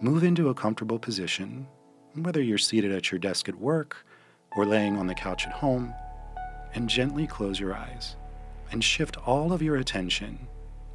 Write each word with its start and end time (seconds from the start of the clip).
Move 0.00 0.22
into 0.22 0.48
a 0.48 0.54
comfortable 0.54 0.98
position, 0.98 1.66
whether 2.22 2.40
you're 2.40 2.58
seated 2.58 2.92
at 2.92 3.10
your 3.10 3.18
desk 3.18 3.48
at 3.48 3.56
work 3.56 4.06
or 4.56 4.64
laying 4.64 4.96
on 4.96 5.08
the 5.08 5.14
couch 5.14 5.46
at 5.46 5.52
home, 5.52 5.92
and 6.74 6.88
gently 6.88 7.26
close 7.26 7.58
your 7.58 7.74
eyes 7.74 8.14
and 8.70 8.82
shift 8.82 9.16
all 9.26 9.52
of 9.52 9.62
your 9.62 9.76
attention 9.76 10.46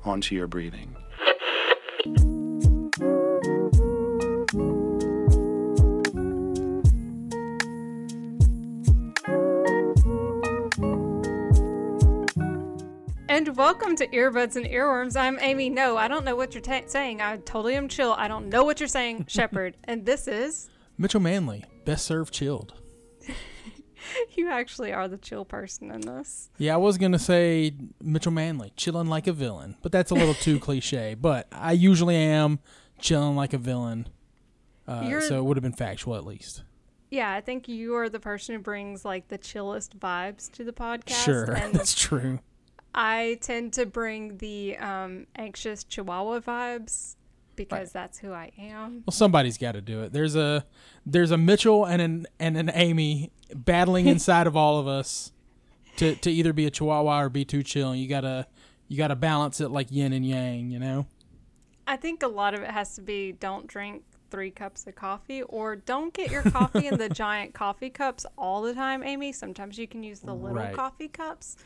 onto 0.06 0.34
your 0.36 0.48
breathing. 0.48 0.96
And 13.28 13.56
welcome 13.56 13.96
to 13.98 14.08
Earbuds 14.08 14.56
and 14.56 14.66
Earworms. 14.66 15.20
I'm 15.20 15.38
Amy. 15.42 15.70
No, 15.70 15.98
I 15.98 16.08
don't 16.08 16.26
know 16.26 16.36
what 16.36 16.54
you're 16.54 16.62
ta- 16.62 16.82
saying. 16.88 17.22
I 17.22 17.38
totally 17.38 17.76
am 17.76 17.88
chill. 17.88 18.14
I 18.14 18.28
don't 18.28 18.50
know 18.50 18.64
what 18.64 18.80
you're 18.80 18.88
saying, 18.88 19.26
Shepard. 19.30 19.76
And 19.84 20.06
this 20.06 20.28
is. 20.28 20.70
Mitchell 21.00 21.22
Manley, 21.22 21.64
best 21.86 22.06
served 22.06 22.34
chilled. 22.34 22.74
You 24.34 24.50
actually 24.50 24.92
are 24.92 25.08
the 25.08 25.18
chill 25.18 25.46
person 25.46 25.92
in 25.92 26.02
this. 26.02 26.50
Yeah, 26.58 26.74
I 26.74 26.78
was 26.78 26.98
gonna 26.98 27.20
say 27.20 27.74
Mitchell 28.02 28.32
Manley, 28.32 28.72
chilling 28.76 29.08
like 29.08 29.28
a 29.28 29.34
villain, 29.34 29.76
but 29.84 29.92
that's 29.92 30.10
a 30.10 30.16
little 30.16 30.34
too 30.34 30.60
cliche. 30.62 31.14
But 31.14 31.48
I 31.52 31.74
usually 31.74 32.16
am 32.16 32.60
chilling 32.98 33.36
like 33.36 33.54
a 33.54 33.60
villain, 33.60 34.08
uh, 34.88 35.20
so 35.20 35.38
it 35.38 35.44
would 35.44 35.58
have 35.58 35.64
been 35.64 35.74
factual 35.74 36.16
at 36.16 36.26
least. 36.26 36.64
Yeah, 37.12 37.32
I 37.32 37.42
think 37.42 37.68
you 37.68 37.94
are 37.96 38.10
the 38.10 38.22
person 38.22 38.56
who 38.56 38.62
brings 38.62 39.06
like 39.06 39.28
the 39.28 39.38
chillest 39.38 40.00
vibes 40.00 40.50
to 40.54 40.64
the 40.64 40.74
podcast. 40.74 41.24
Sure, 41.26 41.52
And 41.54 41.74
that's 41.76 41.94
true. 41.94 42.40
I 42.96 43.38
tend 43.42 43.74
to 43.74 43.86
bring 43.86 44.38
the 44.38 44.78
um, 44.78 45.28
anxious 45.36 45.84
Chihuahua 45.84 46.40
vibes 46.40 47.16
because 47.64 47.92
that's 47.92 48.18
who 48.20 48.32
I 48.32 48.52
am. 48.58 49.04
Well, 49.06 49.12
somebody's 49.12 49.58
got 49.58 49.74
to 49.74 49.82
do 49.82 50.02
it. 50.04 50.14
There's 50.14 50.36
a 50.36 50.66
there's 51.06 51.32
a 51.32 51.38
Mitchell 51.38 51.86
and 51.86 52.02
an 52.02 52.28
and 52.40 52.58
an 52.58 52.72
Amy 52.74 53.32
battling 53.54 54.08
inside 54.16 54.48
of 54.48 54.56
all 54.56 54.80
of 54.80 54.88
us 54.88 55.32
to 55.98 56.16
to 56.16 56.32
either 56.32 56.54
be 56.54 56.66
a 56.66 56.72
Chihuahua 56.72 57.22
or 57.24 57.30
be 57.30 57.46
too 57.46 57.64
chill. 57.64 57.92
And 57.92 58.00
you 58.02 58.08
gotta 58.08 58.48
you 58.88 58.98
gotta 58.98 59.16
balance 59.16 59.62
it 59.62 59.70
like 59.70 59.92
yin 59.92 60.14
and 60.14 60.26
yang. 60.26 60.72
You 60.72 60.80
know. 60.80 61.06
I 61.88 61.96
think 61.98 62.22
a 62.24 62.28
lot 62.28 62.54
of 62.54 62.62
it 62.62 62.70
has 62.70 62.96
to 62.96 63.02
be 63.02 63.32
don't 63.32 63.66
drink 63.68 64.04
three 64.30 64.52
cups 64.52 64.86
of 64.86 64.94
coffee 64.94 65.42
or 65.42 65.76
don't 65.76 66.14
get 66.14 66.30
your 66.30 66.44
coffee 66.44 66.86
in 66.86 67.00
the 67.00 67.10
giant 67.26 67.56
coffee 67.56 67.90
cups 67.90 68.28
all 68.38 68.62
the 68.62 68.76
time, 68.76 69.02
Amy. 69.04 69.32
Sometimes 69.32 69.76
you 69.80 69.88
can 69.88 70.04
use 70.04 70.20
the 70.20 70.36
little 70.36 70.56
Right. 70.58 70.76
coffee 70.76 71.08
cups 71.08 71.58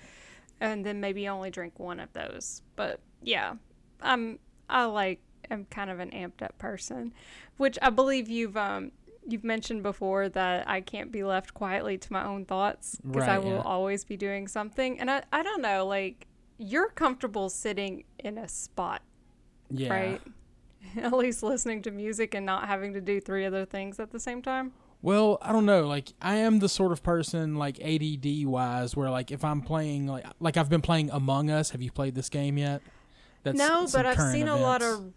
and 0.61 0.85
then 0.85 1.02
maybe 1.02 1.28
only 1.28 1.50
drink 1.50 1.78
one 1.78 2.00
of 2.00 2.13
those. 2.13 2.61
But 2.78 3.02
yeah, 3.22 3.55
I'm 4.02 4.39
I 4.69 4.85
like 4.85 5.19
am 5.54 5.66
kind 5.66 5.90
of 5.90 6.00
an 6.00 6.09
amped 6.12 6.42
up 6.42 6.58
person, 6.58 7.14
which 7.58 7.78
I 7.82 7.90
believe 7.90 8.30
you've 8.30 8.58
um 8.58 8.92
you've 9.28 9.44
mentioned 9.44 9.84
before 9.84 10.28
that 10.30 10.68
I 10.68 10.82
can't 10.82 11.12
be 11.12 11.23
left 11.23 11.54
quietly 11.54 11.98
to 11.98 12.14
my 12.14 12.26
own 12.26 12.46
thoughts 12.46 13.00
because 13.06 13.28
I 13.28 13.38
will 13.38 13.52
yeah. 13.56 13.62
always 13.62 14.04
be 14.04 14.18
doing 14.18 14.48
something. 14.48 15.00
And 15.00 15.09
I 15.09 15.24
I 15.31 15.44
don't 15.44 15.62
know, 15.62 15.86
like 15.86 16.28
you're 16.58 16.90
comfortable 16.90 17.50
sitting 17.50 18.03
in 18.19 18.38
a 18.38 18.47
spot 18.47 19.02
Yeah. 19.69 19.94
right? 19.94 20.22
At 20.97 21.13
least 21.13 21.42
listening 21.44 21.81
to 21.84 21.92
music 21.92 22.36
and 22.36 22.46
not 22.46 22.68
having 22.68 22.94
to 22.94 23.02
do 23.02 23.19
three 23.22 23.46
other 23.46 23.66
things 23.66 24.00
at 24.00 24.12
the 24.12 24.19
same 24.19 24.42
time. 24.42 24.74
Well, 25.02 25.38
I 25.42 25.52
don't 25.52 25.66
know. 25.66 25.88
Like 25.88 26.13
I 26.22 26.36
am 26.36 26.59
the 26.59 26.69
sort 26.69 26.92
of 26.92 27.02
person 27.03 27.56
like 27.56 27.80
ADD 27.81 28.46
wise 28.46 28.96
where 28.96 29.09
like 29.09 29.31
if 29.31 29.44
I'm 29.44 29.62
playing 29.62 30.08
like 30.08 30.25
like 30.40 30.58
I've 30.58 30.69
been 30.69 30.81
playing 30.81 31.09
Among 31.12 31.50
Us. 31.50 31.72
Have 31.72 31.81
you 31.81 31.92
played 31.92 32.16
this 32.16 32.30
game 32.30 32.58
yet? 32.58 32.81
That's 33.44 33.58
no, 33.58 33.88
but 33.92 34.06
I've 34.06 34.31
seen 34.31 34.47
a 34.47 34.56
lot 34.58 34.81
of 34.81 35.12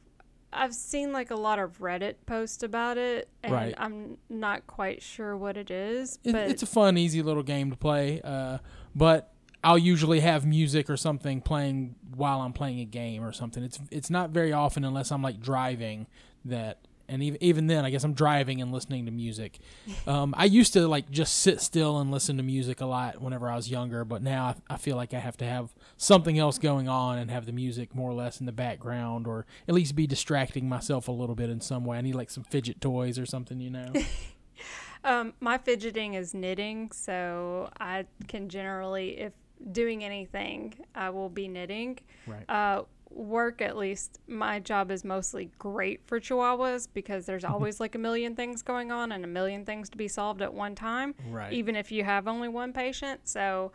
I've 0.56 0.74
seen 0.74 1.12
like 1.12 1.30
a 1.30 1.36
lot 1.36 1.58
of 1.58 1.78
Reddit 1.78 2.14
posts 2.26 2.62
about 2.62 2.98
it 2.98 3.28
and 3.42 3.52
Right. 3.52 3.74
I'm 3.78 4.18
not 4.28 4.66
quite 4.66 5.02
sure 5.02 5.36
what 5.36 5.56
it 5.56 5.70
is, 5.70 6.18
It- 6.24 6.32
but 6.32 6.48
it's 6.50 6.62
a 6.62 6.66
fun, 6.66 6.96
easy 6.98 7.22
little 7.22 7.42
game 7.42 7.70
to 7.70 7.76
play. 7.76 8.20
Uh, 8.22 8.58
but 8.94 9.32
I'll 9.62 9.78
usually 9.78 10.20
have 10.20 10.46
music 10.46 10.88
or 10.88 10.96
something 10.96 11.40
playing 11.40 11.96
while 12.14 12.40
I'm 12.40 12.52
playing 12.52 12.80
a 12.80 12.84
game 12.84 13.24
or 13.24 13.32
something. 13.32 13.62
It's 13.64 13.78
it's 13.90 14.10
not 14.10 14.30
very 14.30 14.52
often 14.52 14.84
unless 14.84 15.10
I'm 15.10 15.22
like 15.22 15.40
driving 15.40 16.06
that. 16.44 16.78
And 17.08 17.22
even 17.22 17.40
even 17.42 17.66
then, 17.68 17.84
I 17.84 17.90
guess 17.90 18.02
I'm 18.02 18.14
driving 18.14 18.60
and 18.60 18.72
listening 18.72 19.06
to 19.06 19.12
music. 19.12 19.58
Um, 20.08 20.34
I 20.36 20.44
used 20.44 20.72
to 20.74 20.86
like 20.88 21.10
just 21.10 21.38
sit 21.38 21.60
still 21.60 21.98
and 21.98 22.10
listen 22.12 22.36
to 22.36 22.42
music 22.44 22.80
a 22.80 22.86
lot 22.86 23.20
whenever 23.20 23.48
I 23.50 23.56
was 23.56 23.68
younger, 23.70 24.04
but 24.04 24.22
now 24.22 24.54
I, 24.70 24.74
I 24.74 24.76
feel 24.76 24.94
like 24.96 25.12
I 25.14 25.18
have 25.18 25.36
to 25.38 25.44
have 25.44 25.74
something 25.96 26.38
else 26.38 26.58
going 26.58 26.88
on 26.88 27.18
and 27.18 27.30
have 27.30 27.46
the 27.46 27.52
music 27.52 27.94
more 27.94 28.10
or 28.10 28.14
less 28.14 28.40
in 28.40 28.46
the 28.46 28.52
background, 28.52 29.26
or 29.26 29.46
at 29.66 29.74
least 29.74 29.94
be 29.96 30.06
distracting 30.06 30.68
myself 30.68 31.08
a 31.08 31.12
little 31.12 31.34
bit 31.34 31.48
in 31.50 31.60
some 31.60 31.84
way. 31.84 31.96
I 31.98 32.00
need 32.02 32.14
like 32.14 32.30
some 32.30 32.44
fidget 32.44 32.80
toys 32.80 33.18
or 33.18 33.26
something, 33.26 33.60
you 33.60 33.70
know. 33.70 33.92
um 35.04 35.32
my 35.40 35.58
fidgeting 35.58 36.14
is 36.14 36.34
knitting, 36.34 36.90
so 36.92 37.70
I 37.78 38.06
can 38.28 38.48
generally 38.48 39.18
if 39.18 39.32
doing 39.72 40.04
anything, 40.04 40.74
I 40.94 41.10
will 41.10 41.30
be 41.30 41.48
knitting. 41.48 41.98
right. 42.26 42.44
uh, 42.48 42.82
work 43.10 43.62
at 43.62 43.74
least 43.78 44.18
my 44.26 44.60
job 44.60 44.90
is 44.90 45.02
mostly 45.02 45.50
great 45.58 46.02
for 46.06 46.20
chihuahuas 46.20 46.88
because 46.92 47.24
there's 47.24 47.44
always 47.44 47.80
like 47.80 47.94
a 47.94 47.98
million 47.98 48.34
things 48.36 48.60
going 48.60 48.92
on 48.92 49.12
and 49.12 49.24
a 49.24 49.28
million 49.28 49.64
things 49.64 49.88
to 49.88 49.96
be 49.96 50.06
solved 50.08 50.42
at 50.42 50.52
one 50.52 50.74
time 50.74 51.14
Right. 51.30 51.50
even 51.54 51.76
if 51.76 51.90
you 51.90 52.04
have 52.04 52.28
only 52.28 52.48
one 52.48 52.74
patient 52.74 53.20
so 53.24 53.72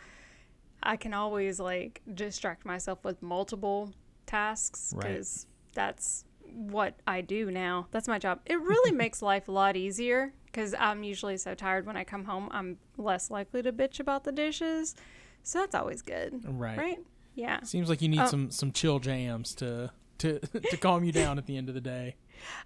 i 0.83 0.95
can 0.95 1.13
always 1.13 1.59
like 1.59 2.01
distract 2.13 2.65
myself 2.65 3.03
with 3.03 3.21
multiple 3.21 3.91
tasks 4.25 4.93
Right. 4.95 5.07
because 5.09 5.47
that's 5.73 6.25
what 6.53 6.95
i 7.07 7.21
do 7.21 7.49
now 7.51 7.87
that's 7.91 8.07
my 8.07 8.19
job 8.19 8.39
it 8.45 8.59
really 8.59 8.91
makes 8.95 9.21
life 9.21 9.47
a 9.47 9.51
lot 9.51 9.75
easier 9.77 10.33
because 10.45 10.73
i'm 10.79 11.03
usually 11.03 11.37
so 11.37 11.53
tired 11.55 11.85
when 11.85 11.95
i 11.97 12.03
come 12.03 12.25
home 12.25 12.49
i'm 12.51 12.77
less 12.97 13.31
likely 13.31 13.61
to 13.61 13.71
bitch 13.71 13.99
about 13.99 14.23
the 14.23 14.31
dishes 14.31 14.95
so 15.43 15.59
that's 15.59 15.75
always 15.75 16.01
good 16.01 16.41
Right. 16.45 16.77
right 16.77 16.99
yeah 17.35 17.61
Seems 17.63 17.87
like 17.89 18.01
you 18.01 18.09
need 18.09 18.19
Oh. 18.19 18.25
some 18.27 18.51
some 18.51 18.71
chill 18.73 18.99
jams 18.99 19.55
to 19.55 19.91
to 20.17 20.39
to 20.69 20.77
calm 20.77 21.03
you 21.03 21.11
down 21.13 21.37
at 21.37 21.45
the 21.45 21.55
end 21.57 21.67
of 21.69 21.73
the 21.75 21.81
day. 21.81 22.15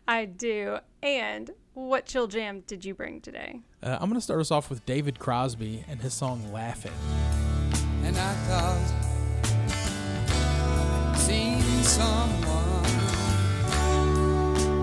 I 0.07 0.25
do. 0.25 0.79
And 1.03 1.51
what 1.73 2.05
chill 2.05 2.27
jam 2.27 2.63
did 2.67 2.83
you 2.83 2.93
bring 2.93 3.21
today? 3.21 3.61
Uh, 3.83 3.97
I'm 4.01 4.09
gonna 4.09 4.19
start 4.19 4.41
us 4.41 4.51
off 4.51 4.69
with 4.69 4.85
David 4.85 5.19
Crosby 5.19 5.85
and 5.87 6.01
his 6.01 6.13
song 6.13 6.51
"Laughing." 6.51 6.91
And 8.05 8.17
I 8.17 8.33
thought 8.47 8.93
seen 11.17 11.61
someone 11.83 12.83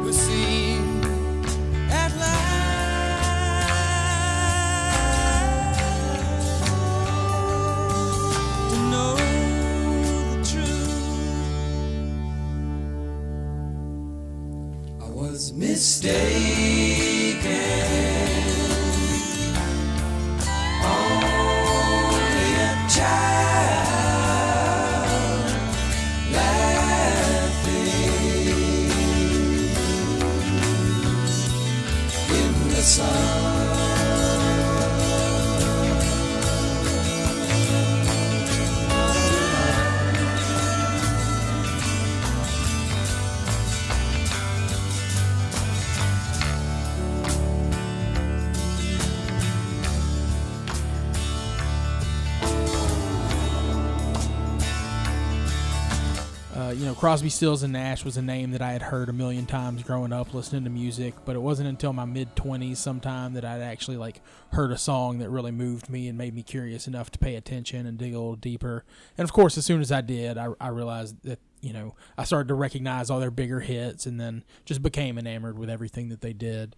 who 0.02 0.12
seemed 0.12 1.04
at 1.88 2.10
last 2.16 2.58
to 8.70 8.76
know 8.90 9.14
the 10.30 10.38
truth. 10.50 10.90
I 15.00 15.02
was 15.10 15.52
mistaken. 15.52 16.22
Crosby, 57.02 57.30
Stills, 57.30 57.64
and 57.64 57.72
Nash 57.72 58.04
was 58.04 58.16
a 58.16 58.22
name 58.22 58.52
that 58.52 58.62
I 58.62 58.70
had 58.70 58.80
heard 58.82 59.08
a 59.08 59.12
million 59.12 59.44
times 59.44 59.82
growing 59.82 60.12
up 60.12 60.32
listening 60.34 60.62
to 60.62 60.70
music, 60.70 61.14
but 61.24 61.34
it 61.34 61.40
wasn't 61.40 61.68
until 61.68 61.92
my 61.92 62.04
mid 62.04 62.36
20s 62.36 62.76
sometime 62.76 63.34
that 63.34 63.44
I'd 63.44 63.60
actually 63.60 63.96
like 63.96 64.20
heard 64.52 64.70
a 64.70 64.78
song 64.78 65.18
that 65.18 65.28
really 65.28 65.50
moved 65.50 65.90
me 65.90 66.06
and 66.06 66.16
made 66.16 66.32
me 66.32 66.44
curious 66.44 66.86
enough 66.86 67.10
to 67.10 67.18
pay 67.18 67.34
attention 67.34 67.86
and 67.86 67.98
dig 67.98 68.14
a 68.14 68.20
little 68.20 68.36
deeper. 68.36 68.84
And 69.18 69.24
of 69.24 69.32
course, 69.32 69.58
as 69.58 69.66
soon 69.66 69.80
as 69.80 69.90
I 69.90 70.00
did, 70.00 70.38
I, 70.38 70.50
I 70.60 70.68
realized 70.68 71.16
that, 71.24 71.40
you 71.60 71.72
know, 71.72 71.96
I 72.16 72.22
started 72.22 72.46
to 72.46 72.54
recognize 72.54 73.10
all 73.10 73.18
their 73.18 73.32
bigger 73.32 73.58
hits 73.58 74.06
and 74.06 74.20
then 74.20 74.44
just 74.64 74.80
became 74.80 75.18
enamored 75.18 75.58
with 75.58 75.70
everything 75.70 76.08
that 76.10 76.20
they 76.20 76.32
did. 76.32 76.76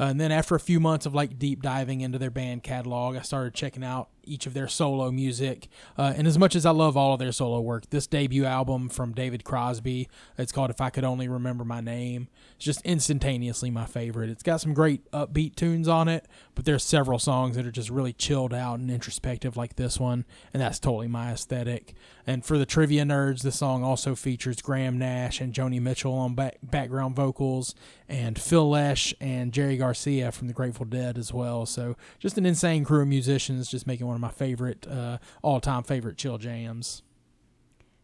Uh, 0.00 0.04
and 0.04 0.18
then 0.18 0.32
after 0.32 0.54
a 0.54 0.60
few 0.60 0.80
months 0.80 1.04
of 1.04 1.14
like 1.14 1.38
deep 1.38 1.60
diving 1.60 2.00
into 2.00 2.18
their 2.18 2.30
band 2.30 2.62
catalog, 2.62 3.14
I 3.14 3.20
started 3.20 3.52
checking 3.52 3.84
out 3.84 4.08
each 4.26 4.46
of 4.46 4.54
their 4.54 4.68
solo 4.68 5.10
music. 5.10 5.68
Uh, 5.96 6.12
and 6.16 6.26
as 6.26 6.38
much 6.38 6.54
as 6.54 6.66
I 6.66 6.70
love 6.70 6.96
all 6.96 7.14
of 7.14 7.18
their 7.18 7.32
solo 7.32 7.60
work, 7.60 7.90
this 7.90 8.06
debut 8.06 8.44
album 8.44 8.88
from 8.88 9.12
David 9.12 9.44
Crosby, 9.44 10.08
it's 10.36 10.52
called 10.52 10.70
If 10.70 10.80
I 10.80 10.90
Could 10.90 11.04
Only 11.04 11.28
Remember 11.28 11.64
My 11.64 11.80
Name, 11.80 12.28
it's 12.56 12.64
just 12.64 12.82
instantaneously 12.82 13.70
my 13.70 13.86
favorite. 13.86 14.30
It's 14.30 14.42
got 14.42 14.60
some 14.60 14.74
great 14.74 15.10
upbeat 15.10 15.56
tunes 15.56 15.88
on 15.88 16.08
it, 16.08 16.26
but 16.54 16.64
there's 16.64 16.84
several 16.84 17.18
songs 17.18 17.56
that 17.56 17.66
are 17.66 17.72
just 17.72 17.90
really 17.90 18.12
chilled 18.12 18.54
out 18.54 18.78
and 18.78 18.90
introspective 18.90 19.56
like 19.56 19.76
this 19.76 20.00
one, 20.00 20.24
and 20.52 20.62
that's 20.62 20.78
totally 20.78 21.08
my 21.08 21.32
aesthetic. 21.32 21.94
And 22.26 22.44
for 22.44 22.58
the 22.58 22.66
trivia 22.66 23.04
nerds, 23.04 23.42
the 23.42 23.52
song 23.52 23.84
also 23.84 24.14
features 24.14 24.60
Graham 24.60 24.98
Nash 24.98 25.40
and 25.40 25.52
Joni 25.52 25.80
Mitchell 25.80 26.12
on 26.12 26.34
back- 26.34 26.58
background 26.62 27.14
vocals, 27.14 27.74
and 28.08 28.38
Phil 28.40 28.68
Lesh 28.68 29.14
and 29.20 29.52
Jerry 29.52 29.76
Garcia 29.76 30.32
from 30.32 30.48
the 30.48 30.54
Grateful 30.54 30.86
Dead 30.86 31.18
as 31.18 31.32
well. 31.32 31.66
So 31.66 31.96
just 32.18 32.38
an 32.38 32.46
insane 32.46 32.84
crew 32.84 33.02
of 33.02 33.08
musicians, 33.08 33.68
just 33.68 33.86
making 33.86 34.06
one 34.06 34.15
of 34.16 34.20
my 34.20 34.30
favorite, 34.30 34.86
uh, 34.88 35.18
all-time 35.42 35.84
favorite 35.84 36.16
chill 36.16 36.38
jams. 36.38 37.02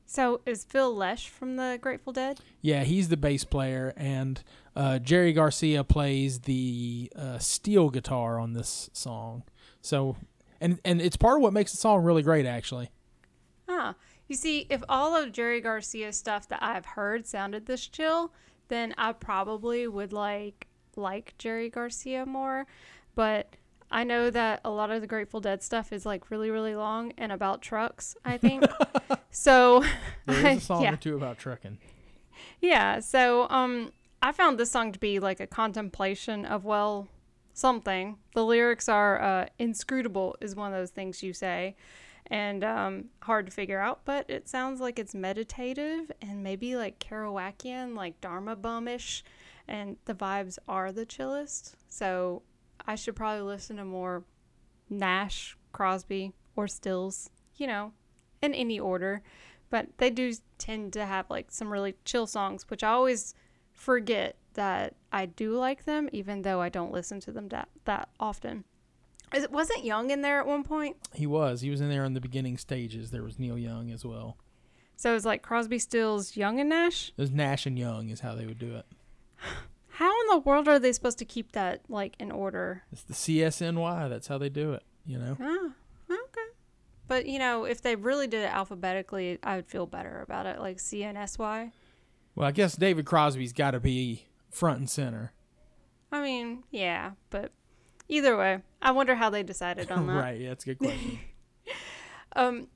So 0.06 0.42
is 0.44 0.62
Phil 0.64 0.94
Lesh 0.94 1.28
from 1.28 1.56
the 1.56 1.78
Grateful 1.80 2.12
Dead? 2.12 2.38
Yeah, 2.60 2.84
he's 2.84 3.08
the 3.08 3.16
bass 3.16 3.44
player, 3.44 3.94
and 3.96 4.42
uh, 4.76 4.98
Jerry 4.98 5.32
Garcia 5.32 5.84
plays 5.84 6.40
the 6.40 7.10
uh, 7.16 7.38
steel 7.38 7.88
guitar 7.88 8.38
on 8.38 8.52
this 8.52 8.90
song. 8.92 9.42
So, 9.80 10.16
and 10.60 10.78
and 10.84 11.00
it's 11.00 11.16
part 11.16 11.38
of 11.38 11.42
what 11.42 11.54
makes 11.54 11.70
the 11.70 11.78
song 11.78 12.04
really 12.04 12.22
great, 12.22 12.44
actually. 12.44 12.90
Ah, 13.68 13.94
you 14.28 14.36
see, 14.36 14.66
if 14.68 14.82
all 14.86 15.16
of 15.16 15.32
Jerry 15.32 15.62
Garcia's 15.62 16.18
stuff 16.18 16.46
that 16.48 16.62
I've 16.62 16.84
heard 16.84 17.26
sounded 17.26 17.64
this 17.64 17.86
chill, 17.86 18.34
then 18.68 18.94
I 18.98 19.12
probably 19.12 19.88
would 19.88 20.12
like 20.12 20.66
like 20.94 21.34
Jerry 21.38 21.70
Garcia 21.70 22.26
more. 22.26 22.66
But 23.14 23.56
I 23.92 24.04
know 24.04 24.30
that 24.30 24.62
a 24.64 24.70
lot 24.70 24.90
of 24.90 25.02
the 25.02 25.06
Grateful 25.06 25.40
Dead 25.40 25.62
stuff 25.62 25.92
is 25.92 26.06
like 26.06 26.30
really, 26.30 26.50
really 26.50 26.74
long 26.74 27.12
and 27.18 27.30
about 27.30 27.60
trucks. 27.60 28.16
I 28.24 28.36
think 28.38 28.64
so. 29.30 29.84
There 30.26 30.46
is 30.46 30.58
a 30.58 30.60
song 30.60 30.82
yeah. 30.82 30.94
or 30.94 30.96
two 30.96 31.16
about 31.16 31.38
trucking. 31.38 31.78
Yeah, 32.60 33.00
so 33.00 33.48
um 33.50 33.92
I 34.22 34.32
found 34.32 34.58
this 34.58 34.70
song 34.70 34.92
to 34.92 34.98
be 34.98 35.20
like 35.20 35.40
a 35.40 35.46
contemplation 35.46 36.46
of 36.46 36.64
well 36.64 37.08
something. 37.52 38.16
The 38.34 38.44
lyrics 38.44 38.88
are 38.88 39.20
uh 39.20 39.46
inscrutable 39.58 40.36
is 40.40 40.56
one 40.56 40.72
of 40.72 40.78
those 40.78 40.90
things 40.90 41.22
you 41.22 41.32
say 41.34 41.76
and 42.28 42.64
um 42.64 43.04
hard 43.22 43.46
to 43.46 43.52
figure 43.52 43.78
out, 43.78 44.00
but 44.06 44.28
it 44.30 44.48
sounds 44.48 44.80
like 44.80 44.98
it's 44.98 45.14
meditative 45.14 46.10
and 46.22 46.42
maybe 46.42 46.76
like 46.76 46.98
Kerouacian, 46.98 47.94
like 47.94 48.20
Dharma 48.22 48.56
bumish 48.56 49.22
and 49.68 49.96
the 50.06 50.14
vibes 50.14 50.58
are 50.66 50.92
the 50.92 51.04
chillest. 51.04 51.76
So 51.88 52.42
I 52.86 52.94
should 52.94 53.16
probably 53.16 53.42
listen 53.42 53.76
to 53.76 53.84
more 53.84 54.24
Nash, 54.90 55.56
Crosby, 55.72 56.32
or 56.56 56.68
Stills, 56.68 57.30
you 57.56 57.66
know, 57.66 57.92
in 58.40 58.54
any 58.54 58.78
order. 58.78 59.22
But 59.70 59.88
they 59.98 60.10
do 60.10 60.34
tend 60.58 60.92
to 60.94 61.06
have 61.06 61.30
like 61.30 61.50
some 61.50 61.72
really 61.72 61.94
chill 62.04 62.26
songs, 62.26 62.68
which 62.68 62.82
I 62.82 62.90
always 62.90 63.34
forget 63.72 64.36
that 64.54 64.94
I 65.10 65.26
do 65.26 65.56
like 65.56 65.84
them, 65.84 66.08
even 66.12 66.42
though 66.42 66.60
I 66.60 66.68
don't 66.68 66.92
listen 66.92 67.20
to 67.20 67.32
them 67.32 67.48
that, 67.48 67.68
that 67.86 68.08
often. 68.20 68.64
Is 69.34 69.44
it 69.44 69.50
wasn't 69.50 69.84
Young 69.84 70.10
in 70.10 70.20
there 70.20 70.40
at 70.40 70.46
one 70.46 70.62
point? 70.62 70.96
He 71.14 71.26
was. 71.26 71.62
He 71.62 71.70
was 71.70 71.80
in 71.80 71.88
there 71.88 72.04
in 72.04 72.12
the 72.12 72.20
beginning 72.20 72.58
stages. 72.58 73.10
There 73.10 73.22
was 73.22 73.38
Neil 73.38 73.56
Young 73.56 73.90
as 73.90 74.04
well. 74.04 74.36
So 74.96 75.16
it's 75.16 75.24
like 75.24 75.40
Crosby, 75.40 75.78
Stills, 75.78 76.36
Young, 76.36 76.60
and 76.60 76.68
Nash. 76.68 77.12
It 77.16 77.20
was 77.20 77.30
Nash 77.30 77.64
and 77.64 77.78
Young 77.78 78.10
is 78.10 78.20
how 78.20 78.34
they 78.34 78.44
would 78.44 78.58
do 78.58 78.76
it. 78.76 78.86
How 79.96 80.10
in 80.22 80.26
the 80.28 80.38
world 80.38 80.68
are 80.68 80.78
they 80.78 80.92
supposed 80.92 81.18
to 81.18 81.24
keep 81.24 81.52
that 81.52 81.82
like 81.88 82.14
in 82.18 82.30
order? 82.30 82.82
It's 82.92 83.02
the 83.02 83.14
CSNY. 83.14 84.08
That's 84.08 84.26
how 84.26 84.38
they 84.38 84.48
do 84.48 84.72
it. 84.72 84.82
You 85.04 85.18
know. 85.18 85.36
Ah, 85.40 85.70
okay. 86.10 86.48
But 87.08 87.26
you 87.26 87.38
know, 87.38 87.64
if 87.64 87.82
they 87.82 87.94
really 87.96 88.26
did 88.26 88.42
it 88.42 88.52
alphabetically, 88.52 89.38
I 89.42 89.56
would 89.56 89.66
feel 89.66 89.86
better 89.86 90.20
about 90.22 90.46
it, 90.46 90.58
like 90.60 90.80
C 90.80 91.04
N 91.04 91.16
S 91.16 91.38
Y. 91.38 91.72
Well, 92.34 92.48
I 92.48 92.52
guess 92.52 92.74
David 92.76 93.04
Crosby's 93.04 93.52
got 93.52 93.72
to 93.72 93.80
be 93.80 94.26
front 94.50 94.78
and 94.78 94.88
center. 94.90 95.32
I 96.10 96.22
mean, 96.22 96.64
yeah, 96.70 97.12
but 97.30 97.52
either 98.08 98.36
way, 98.36 98.58
I 98.80 98.92
wonder 98.92 99.14
how 99.14 99.28
they 99.30 99.42
decided 99.42 99.90
on 99.90 100.06
that. 100.08 100.12
right. 100.14 100.40
Yeah, 100.40 100.48
that's 100.50 100.64
a 100.64 100.74
good 100.74 100.78
question. 100.78 101.18
Um, 102.34 102.68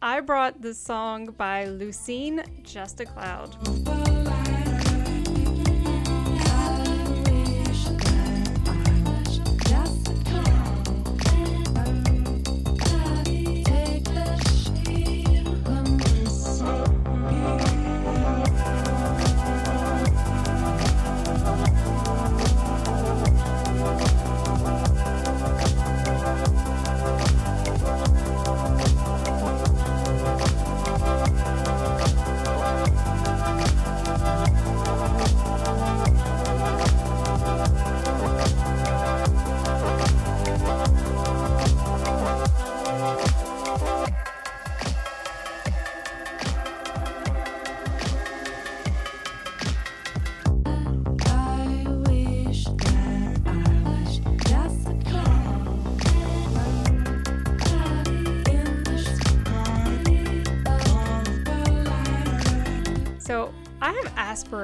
I 0.00 0.20
brought 0.20 0.62
the 0.62 0.72
song 0.72 1.34
by 1.36 1.64
Lucine, 1.66 2.44
Just 2.62 3.00
a 3.00 3.06
Cloud. 3.06 3.56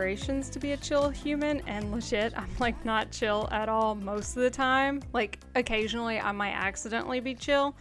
Aspirations 0.07 0.49
to 0.49 0.61
be 0.61 0.71
a 0.71 0.77
chill 0.77 1.11
human, 1.11 1.61
and 1.67 1.91
legit, 1.91 2.33
I'm 2.37 2.49
like 2.61 2.85
not 2.85 3.11
chill 3.11 3.49
at 3.51 3.69
all 3.69 3.97
most 3.97 4.37
of 4.37 4.43
the 4.45 4.51
time. 4.51 5.03
Like 5.13 5.41
occasionally, 5.57 6.21
I 6.21 6.31
might 6.31 6.53
accidentally 6.53 7.19
be 7.19 7.35
chill. 7.35 7.75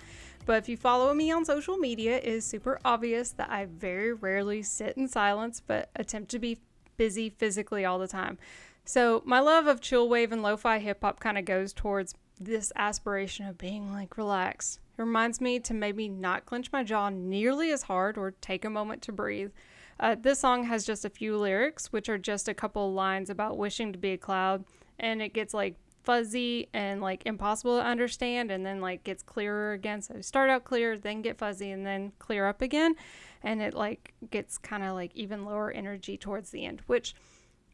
But 0.47 0.57
if 0.57 0.67
you 0.67 0.75
follow 0.75 1.13
me 1.13 1.31
on 1.31 1.45
social 1.45 1.77
media, 1.77 2.17
it 2.17 2.23
is 2.23 2.43
super 2.43 2.79
obvious 2.83 3.29
that 3.33 3.51
I 3.51 3.65
very 3.65 4.11
rarely 4.13 4.63
sit 4.63 4.97
in 4.97 5.07
silence, 5.07 5.61
but 5.65 5.91
attempt 5.95 6.31
to 6.31 6.39
be 6.39 6.57
busy 6.97 7.29
physically 7.29 7.85
all 7.85 7.99
the 7.99 8.07
time. 8.07 8.39
So 8.85 9.21
my 9.23 9.39
love 9.39 9.67
of 9.67 9.79
chill 9.79 10.09
wave 10.09 10.31
and 10.31 10.41
lo-fi 10.41 10.79
hip 10.79 11.01
hop 11.03 11.19
kind 11.19 11.37
of 11.37 11.45
goes 11.45 11.73
towards 11.73 12.15
this 12.39 12.71
aspiration 12.75 13.45
of 13.45 13.59
being 13.59 13.93
like 13.93 14.17
relaxed. 14.17 14.79
It 14.97 15.01
reminds 15.03 15.39
me 15.39 15.59
to 15.59 15.75
maybe 15.75 16.09
not 16.09 16.47
clench 16.47 16.71
my 16.71 16.83
jaw 16.83 17.09
nearly 17.09 17.71
as 17.71 17.83
hard 17.83 18.17
or 18.17 18.31
take 18.31 18.65
a 18.65 18.69
moment 18.71 19.03
to 19.03 19.11
breathe. 19.11 19.51
Uh, 19.99 20.15
this 20.19 20.39
song 20.39 20.65
has 20.65 20.85
just 20.85 21.05
a 21.05 21.09
few 21.09 21.37
lyrics, 21.37 21.87
which 21.87 22.09
are 22.09 22.17
just 22.17 22.47
a 22.47 22.53
couple 22.53 22.93
lines 22.93 23.29
about 23.29 23.57
wishing 23.57 23.93
to 23.93 23.97
be 23.97 24.11
a 24.11 24.17
cloud, 24.17 24.65
and 24.99 25.21
it 25.21 25.33
gets 25.33 25.53
like 25.53 25.75
fuzzy 26.03 26.67
and 26.73 27.01
like 27.01 27.25
impossible 27.25 27.77
to 27.77 27.85
understand, 27.85 28.51
and 28.51 28.65
then 28.65 28.81
like 28.81 29.03
gets 29.03 29.23
clearer 29.23 29.71
again. 29.73 30.01
So 30.01 30.21
start 30.21 30.49
out 30.49 30.65
clear, 30.65 30.97
then 30.97 31.21
get 31.21 31.37
fuzzy, 31.37 31.71
and 31.71 31.85
then 31.85 32.11
clear 32.19 32.45
up 32.47 32.61
again, 32.61 32.95
and 33.41 33.61
it 33.61 33.73
like 33.73 34.13
gets 34.31 34.57
kind 34.57 34.83
of 34.83 34.93
like 34.93 35.11
even 35.15 35.45
lower 35.45 35.71
energy 35.71 36.17
towards 36.17 36.49
the 36.49 36.65
end, 36.65 36.81
which 36.87 37.15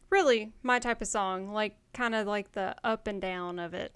really 0.10 0.52
my 0.62 0.78
type 0.78 1.02
of 1.02 1.08
song, 1.08 1.52
like 1.52 1.76
kind 1.94 2.14
of 2.14 2.28
like 2.28 2.52
the 2.52 2.76
up 2.84 3.08
and 3.08 3.20
down 3.22 3.58
of 3.58 3.74
it. 3.74 3.94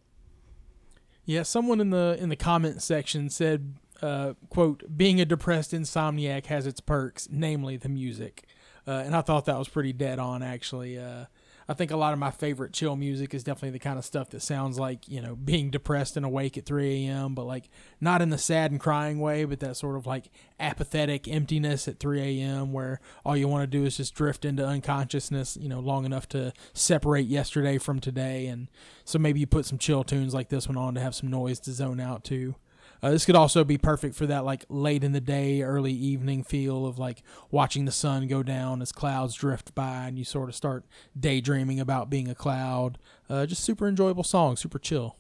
Yeah, 1.26 1.44
someone 1.44 1.80
in 1.80 1.92
the 1.92 2.18
in 2.20 2.30
the 2.30 2.36
comment 2.36 2.82
section 2.82 3.30
said, 3.30 3.76
uh, 4.06 4.34
"quote 4.50 4.84
Being 4.96 5.20
a 5.20 5.26
depressed 5.26 5.72
insomniac 5.72 6.46
has 6.46 6.68
its 6.68 6.80
perks, 6.80 7.28
namely 7.32 7.78
the 7.78 7.90
music," 7.90 8.46
uh, 8.88 9.04
and 9.06 9.16
I 9.16 9.22
thought 9.22 9.46
that 9.46 9.58
was 9.58 9.68
pretty 9.68 9.94
dead 9.94 10.20
on. 10.20 10.44
Actually, 10.44 11.00
uh, 11.00 11.26
I 11.68 11.74
think 11.74 11.90
a 11.90 11.98
lot 11.98 12.14
of 12.14 12.20
my 12.20 12.30
favorite 12.30 12.74
chill 12.74 12.96
music 12.96 13.34
is 13.34 13.44
definitely 13.44 13.72
the 13.72 13.80
kind 13.80 13.98
of 13.98 14.06
stuff 14.06 14.30
that 14.30 14.42
sounds 14.42 14.78
like 14.78 15.08
you 15.08 15.22
know 15.22 15.36
being 15.36 15.72
depressed 15.72 16.16
and 16.16 16.26
awake 16.26 16.58
at 16.58 16.66
3 16.66 17.08
a.m. 17.08 17.34
But 17.34 17.46
like 17.46 17.70
not 18.00 18.22
in 18.22 18.30
the 18.30 18.38
sad 18.38 18.72
and 18.72 18.80
crying 18.80 19.20
way, 19.20 19.46
but 19.46 19.60
that 19.62 19.76
sort 19.76 19.96
of 19.96 20.06
like 20.06 20.30
apathetic 20.60 21.28
emptiness 21.28 21.88
at 21.88 22.00
3 22.00 22.22
a.m. 22.22 22.72
where 22.72 23.00
all 23.26 23.36
you 23.36 23.48
want 23.48 23.64
to 23.64 23.78
do 23.78 23.86
is 23.86 23.98
just 23.98 24.14
drift 24.14 24.46
into 24.46 24.66
unconsciousness, 24.66 25.58
you 25.60 25.68
know, 25.68 25.80
long 25.80 26.06
enough 26.06 26.30
to 26.30 26.54
separate 26.74 27.26
yesterday 27.26 27.80
from 27.80 28.00
today. 28.00 28.46
And 28.46 28.68
so 29.04 29.18
maybe 29.18 29.40
you 29.40 29.48
put 29.48 29.66
some 29.66 29.80
chill 29.80 30.04
tunes 30.04 30.34
like 30.34 30.50
this 30.50 30.68
one 30.68 30.78
on 30.78 30.94
to 30.94 31.02
have 31.02 31.16
some 31.16 31.32
noise 31.32 31.60
to 31.62 31.72
zone 31.72 32.00
out 32.00 32.24
to. 32.26 32.56
Uh, 33.04 33.12
this 33.12 33.26
could 33.26 33.36
also 33.36 33.64
be 33.64 33.78
perfect 33.78 34.16
for 34.16 34.26
that 34.26 34.46
like 34.46 34.66
late 34.70 35.04
in 35.04 35.12
the 35.12 35.22
day, 35.22 35.62
early 35.62 35.94
evening 35.94 36.44
feel 36.44 36.86
of 36.86 36.98
like 36.98 37.22
watching 37.52 37.86
the 37.86 37.92
sun 37.92 38.28
go 38.28 38.42
down 38.42 38.82
as 38.82 38.92
clouds 38.92 39.36
drift 39.36 39.76
by, 39.76 40.06
and 40.06 40.18
you 40.18 40.26
sort 40.26 40.50
of 40.50 40.56
start 40.56 40.86
daydreaming 41.20 41.80
about 41.80 42.10
being 42.10 42.30
a 42.30 42.36
cloud. 42.36 42.98
Uh, 43.30 43.46
just 43.46 43.64
super 43.64 43.88
enjoyable 43.88 44.24
song, 44.24 44.56
super 44.56 44.80
chill. 44.80 45.18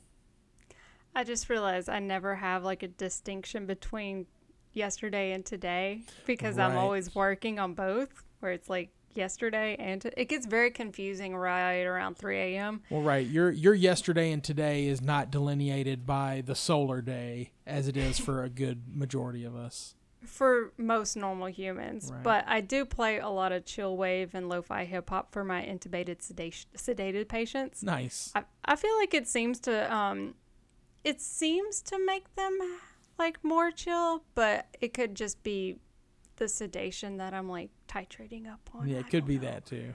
I 1.15 1.24
just 1.24 1.50
realized 1.50 1.89
I 1.89 2.00
never 2.00 2.36
have 2.36 2.63
like 2.63 2.84
a 2.84 2.88
distinction 2.88 3.65
between 3.65 4.25
yesterday 4.74 5.32
and 5.32 5.46
today 5.46 6.01
because 6.25 6.58
I'm 6.58 6.75
always 6.77 7.15
working 7.15 7.60
on 7.60 7.74
both, 7.74 8.24
where 8.39 8.51
it's 8.51 8.70
like 8.70 8.89
yesterday 9.17 9.75
and 9.79 10.01
t- 10.01 10.10
it 10.17 10.25
gets 10.25 10.45
very 10.45 10.72
confusing 10.72 11.36
right 11.36 11.84
around 11.84 12.17
3 12.17 12.38
a.m. 12.38 12.81
Well, 12.89 13.01
right, 13.01 13.25
your 13.25 13.51
your 13.51 13.74
yesterday 13.74 14.31
and 14.31 14.43
today 14.43 14.88
is 14.88 15.01
not 15.01 15.31
delineated 15.31 16.05
by 16.05 16.43
the 16.45 16.55
solar 16.55 17.01
day 17.01 17.51
as 17.65 17.88
it 17.88 17.98
is 17.98 18.19
for 18.19 18.43
a 18.43 18.50
good 18.50 18.84
majority 18.95 19.43
of 19.43 19.55
us. 19.55 19.95
for 20.25 20.72
most 20.77 21.15
normal 21.15 21.48
humans. 21.48 22.10
Right. 22.12 22.24
But 22.24 22.45
I 22.48 22.62
do 22.62 22.84
play 22.86 23.19
a 23.19 23.29
lot 23.29 23.51
of 23.51 23.63
chill 23.65 23.95
wave 23.95 24.34
and 24.34 24.50
lo-fi 24.50 24.86
hip 24.86 25.10
hop 25.12 25.31
for 25.31 25.43
my 25.43 25.62
intubated 25.62 26.22
sedation, 26.24 26.67
sedated 26.75 27.27
patients. 27.27 27.84
Nice. 27.84 28.31
I, 28.34 28.43
I 28.65 28.75
feel 28.75 28.95
like 28.98 29.13
it 29.13 29.27
seems 29.27 29.60
to 29.62 29.93
um 29.93 30.34
it 31.03 31.22
seems 31.22 31.81
to 31.84 32.03
make 32.03 32.34
them 32.36 32.57
like 33.19 33.43
more 33.43 33.69
chill, 33.72 34.24
but 34.34 34.65
it 34.81 34.93
could 34.93 35.13
just 35.15 35.43
be 35.43 35.77
the 36.38 36.48
sedation 36.48 37.18
that 37.18 37.34
I'm 37.34 37.50
like 37.50 37.70
titrating 37.88 38.51
up 38.51 38.70
on. 38.74 38.88
Yeah, 38.88 38.98
I 38.98 39.00
it 39.01 39.10
could 39.10 39.25
be 39.25 39.36
know. 39.36 39.50
that 39.50 39.65
too. 39.65 39.94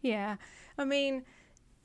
Yeah. 0.00 0.36
I 0.78 0.84
mean, 0.84 1.24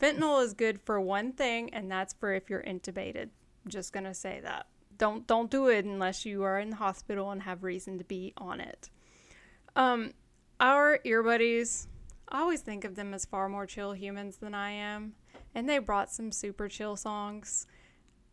fentanyl 0.02 0.44
is 0.44 0.54
good 0.54 0.82
for 0.82 1.00
one 1.00 1.32
thing 1.32 1.74
and 1.74 1.90
that's 1.90 2.14
for 2.14 2.34
if 2.34 2.50
you're 2.50 2.64
intubated. 2.64 3.30
Just 3.68 3.94
going 3.94 4.06
to 4.06 4.14
say 4.14 4.40
that. 4.44 4.68
Don't 4.98 5.28
don't 5.28 5.52
do 5.52 5.68
it 5.68 5.86
unless 5.86 6.26
you 6.26 6.42
are 6.44 6.60
in 6.60 6.72
the 6.72 6.76
hospital 6.78 7.30
and 7.30 7.44
have 7.44 7.64
reason 7.64 8.00
to 8.00 8.04
be 8.04 8.34
on 8.38 8.60
it. 8.60 8.90
Um 9.76 10.14
our 10.60 11.00
ear 11.04 11.22
buddies, 11.22 11.88
I 12.30 12.40
always 12.40 12.62
think 12.62 12.84
of 12.84 12.96
them 12.96 13.14
as 13.14 13.26
far 13.26 13.48
more 13.48 13.68
chill 13.68 13.94
humans 13.94 14.38
than 14.38 14.56
I 14.56 14.72
am, 14.72 15.14
and 15.54 15.70
they 15.70 15.78
brought 15.78 16.12
some 16.12 16.32
super 16.32 16.68
chill 16.68 16.96
songs. 16.96 17.68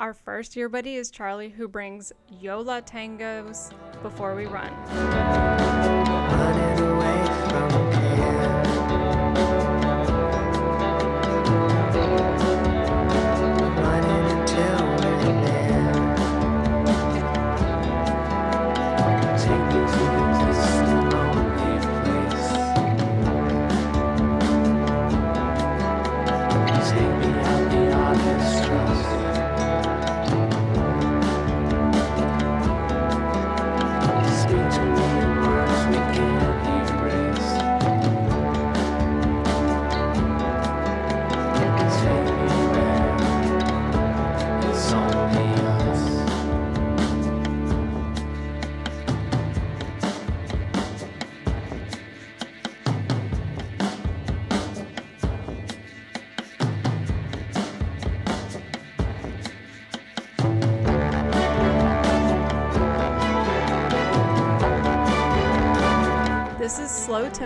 Our 0.01 0.13
first 0.13 0.57
year 0.57 0.69
buddy 0.69 0.97
is 0.97 1.11
Charlie, 1.11 1.51
who 1.51 1.69
brings 1.69 2.13
Yola 2.41 2.83
Tangos 2.83 3.73
before 4.03 4.35
we 4.35 4.47
run. 4.47 4.73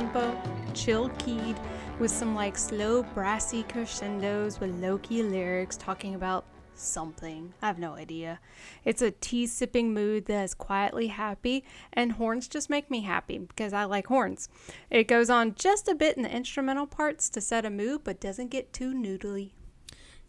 Tempo, 0.08 0.40
chill 0.74 1.10
keyed, 1.18 1.56
with 1.98 2.10
some 2.10 2.34
like 2.34 2.56
slow 2.56 3.02
brassy 3.14 3.62
crescendos 3.64 4.60
with 4.60 4.70
low 4.80 4.96
key 4.98 5.22
lyrics 5.22 5.76
talking 5.76 6.14
about 6.14 6.44
something. 6.74 7.52
I 7.60 7.66
have 7.66 7.78
no 7.78 7.94
idea. 7.94 8.38
It's 8.84 9.02
a 9.02 9.10
tea 9.10 9.46
sipping 9.46 9.92
mood 9.92 10.26
that 10.26 10.44
is 10.44 10.54
quietly 10.54 11.08
happy, 11.08 11.64
and 11.92 12.12
horns 12.12 12.48
just 12.48 12.70
make 12.70 12.90
me 12.90 13.02
happy 13.02 13.38
because 13.38 13.72
I 13.72 13.84
like 13.84 14.06
horns. 14.06 14.48
It 14.88 15.08
goes 15.08 15.28
on 15.28 15.54
just 15.54 15.88
a 15.88 15.94
bit 15.94 16.16
in 16.16 16.22
the 16.22 16.34
instrumental 16.34 16.86
parts 16.86 17.28
to 17.30 17.40
set 17.40 17.66
a 17.66 17.70
mood, 17.70 18.02
but 18.04 18.20
doesn't 18.20 18.48
get 18.48 18.72
too 18.72 18.94
noodly. 18.94 19.50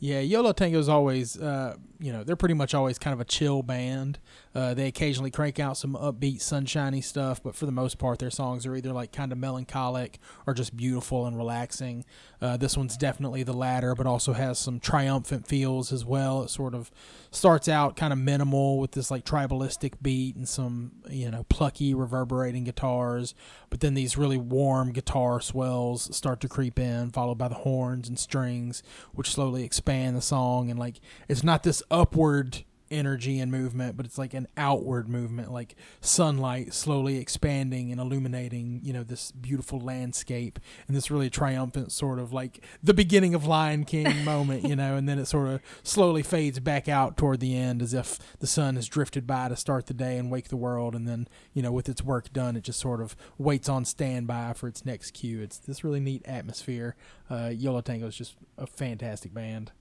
Yeah, 0.01 0.22
Yolo 0.22 0.53
Tango's 0.53 0.88
always, 0.88 1.38
uh, 1.38 1.75
you 2.00 2.13
know, 2.13 2.24
they're 2.24 2.38
pretty 2.38 2.53
much 2.53 2.74
always 2.74 2.98
kind 2.98 3.13
of 3.13 3.20
a 3.20 3.25
chill 3.25 3.62
band. 3.62 4.18
Uh, 4.56 4.74
they 4.74 4.88
occasionally 4.88 5.29
crank 5.29 5.60
out 5.60 5.75
some 5.75 5.94
upbeat, 5.94 6.39
sunshiny 6.41 7.01
stuff, 7.01 7.44
but 7.44 7.53
for 7.53 7.65
the 7.65 7.72
most 7.74 7.98
part, 7.98 8.20
their 8.20 8.32
songs 8.32 8.65
are 8.65 8.75
either 8.77 8.94
like 8.94 9.12
kind 9.12 9.34
of 9.34 9.38
melancholic 9.38 10.18
or 10.48 10.53
just 10.53 10.77
beautiful 10.77 11.25
and 11.25 11.36
relaxing. 11.38 12.06
Uh, 12.41 12.56
this 12.56 12.77
one's 12.77 12.96
definitely 12.96 13.44
the 13.44 13.53
latter, 13.53 13.94
but 13.94 14.08
also 14.08 14.32
has 14.32 14.58
some 14.58 14.79
triumphant 14.79 15.46
feels 15.46 15.91
as 15.91 16.06
well. 16.06 16.44
It 16.44 16.50
sort 16.50 16.74
of 16.74 16.89
starts 17.32 17.68
out 17.68 17.98
kind 17.98 18.13
of 18.13 18.20
minimal 18.20 18.79
with 18.79 18.91
this 18.91 19.12
like 19.12 19.25
tribalistic 19.25 19.96
beat 20.01 20.38
and 20.38 20.48
some, 20.48 20.94
you 21.10 21.29
know, 21.29 21.46
plucky, 21.50 21.94
reverberating 21.94 22.63
guitars, 22.63 23.36
but 23.70 23.82
then 23.82 23.94
these 23.94 24.18
really 24.18 24.38
warm 24.38 24.94
guitar 24.94 25.41
swells 25.41 26.15
start 26.15 26.39
to 26.39 26.48
creep 26.48 26.79
in, 26.79 27.12
followed 27.12 27.38
by 27.38 27.50
the 27.50 27.56
horns 27.56 28.08
and 28.08 28.18
strings, 28.18 28.82
which 29.13 29.32
slowly 29.32 29.63
expand 29.63 29.88
the 29.89 30.22
song. 30.22 30.69
And 30.69 30.79
like, 30.79 31.00
it's 31.27 31.43
not 31.43 31.63
this 31.63 31.81
upward 31.89 32.63
energy 32.91 33.39
and 33.39 33.51
movement, 33.51 33.98
but 33.98 34.05
it's 34.05 34.17
like 34.17 34.34
an 34.34 34.48
outward 34.58 35.08
movement, 35.08 35.51
like 35.51 35.75
sunlight 36.01 36.74
slowly 36.74 37.17
expanding 37.17 37.91
and 37.91 38.00
illuminating, 38.00 38.81
you 38.84 38.93
know, 38.93 39.03
this 39.03 39.31
beautiful 39.31 39.79
landscape 39.79 40.60
and 40.88 40.96
this 40.96 41.12
really 41.12 41.29
triumphant 41.29 41.91
sort 41.91 42.19
of 42.19 42.34
like 42.34 42.63
the 42.81 42.93
beginning 42.93 43.36
of 43.36 43.46
Lion 43.46 43.86
King 43.86 44.24
moment, 44.24 44.63
you 44.63 44.75
know, 44.75 44.96
and 44.96 45.08
then 45.08 45.19
it 45.19 45.25
sort 45.25 45.50
of 45.50 45.62
slowly 45.84 46.24
fades 46.24 46.60
back 46.60 46.88
out 46.88 47.17
toward 47.17 47.39
the 47.39 47.55
end 47.55 47.81
as 47.81 47.93
if 47.93 48.19
the 48.39 48.48
sun 48.48 48.75
has 48.75 48.88
drifted 48.88 49.27
by 49.27 49.50
to 49.50 49.55
start 49.55 49.88
the 49.88 49.93
day 49.93 50.17
and 50.17 50.31
wake 50.31 50.50
the 50.50 50.58
world. 50.58 50.96
And 50.96 51.08
then, 51.08 51.27
you 51.53 51.62
know, 51.62 51.72
with 51.72 51.89
its 51.89 52.03
work 52.03 52.31
done, 52.34 52.55
it 52.55 52.63
just 52.63 52.79
sort 52.79 53.01
of 53.01 53.15
waits 53.38 53.69
on 53.69 53.86
standby 53.86 54.53
for 54.53 54.67
its 54.67 54.86
next 54.86 55.12
cue. 55.12 55.41
It's 55.41 55.58
this 55.58 55.84
really 55.84 56.00
neat 56.00 56.24
atmosphere. 56.25 56.96
Uh, 57.29 57.51
Yolo 57.53 57.81
Tango 57.81 58.08
is 58.08 58.15
just 58.15 58.36
a 58.58 58.65
fantastic 58.65 59.34
band. 59.34 59.72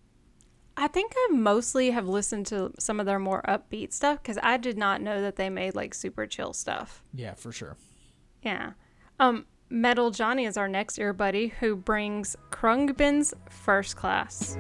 I 0.78 0.87
think 0.87 1.12
I 1.16 1.30
mostly 1.32 1.90
have 1.90 2.06
listened 2.06 2.47
to 2.47 2.73
some 2.78 3.00
of 3.00 3.06
their 3.06 3.18
more 3.18 3.42
upbeat 3.49 3.92
stuff 3.92 4.23
because 4.23 4.38
I 4.40 4.56
did 4.58 4.78
not 4.78 5.02
know 5.02 5.20
that 5.20 5.35
they 5.35 5.50
made 5.50 5.75
like 5.75 5.92
super 5.92 6.25
chill 6.25 6.52
stuff. 6.52 7.02
Yeah, 7.12 7.35
for 7.35 7.50
sure. 7.50 7.76
Yeah. 8.44 8.75
Um, 9.18 9.47
Metal 9.68 10.12
Johnny 10.12 10.47
is 10.47 10.56
our 10.56 10.68
next 10.68 10.97
ear 10.99 11.12
buddy 11.12 11.49
who 11.49 11.75
brings 11.75 12.37
Khruangbin's 12.50 13.35
First 13.50 13.97
Class. 13.97 14.56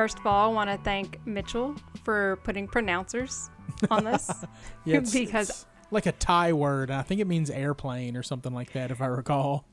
First 0.00 0.18
of 0.18 0.26
all, 0.26 0.50
I 0.50 0.54
want 0.54 0.70
to 0.70 0.78
thank 0.78 1.20
Mitchell 1.26 1.76
for 2.04 2.38
putting 2.42 2.66
pronouncers 2.66 3.50
on 3.90 4.02
this. 4.02 4.30
Yeah, 4.86 4.96
it's, 4.96 5.12
Because- 5.12 5.50
it's 5.50 5.66
like 5.90 6.06
a 6.06 6.12
Thai 6.12 6.54
word. 6.54 6.90
I 6.90 7.02
think 7.02 7.20
it 7.20 7.26
means 7.26 7.50
airplane 7.50 8.16
or 8.16 8.22
something 8.22 8.54
like 8.54 8.72
that, 8.72 8.90
if 8.90 9.02
I 9.02 9.06
recall. 9.08 9.66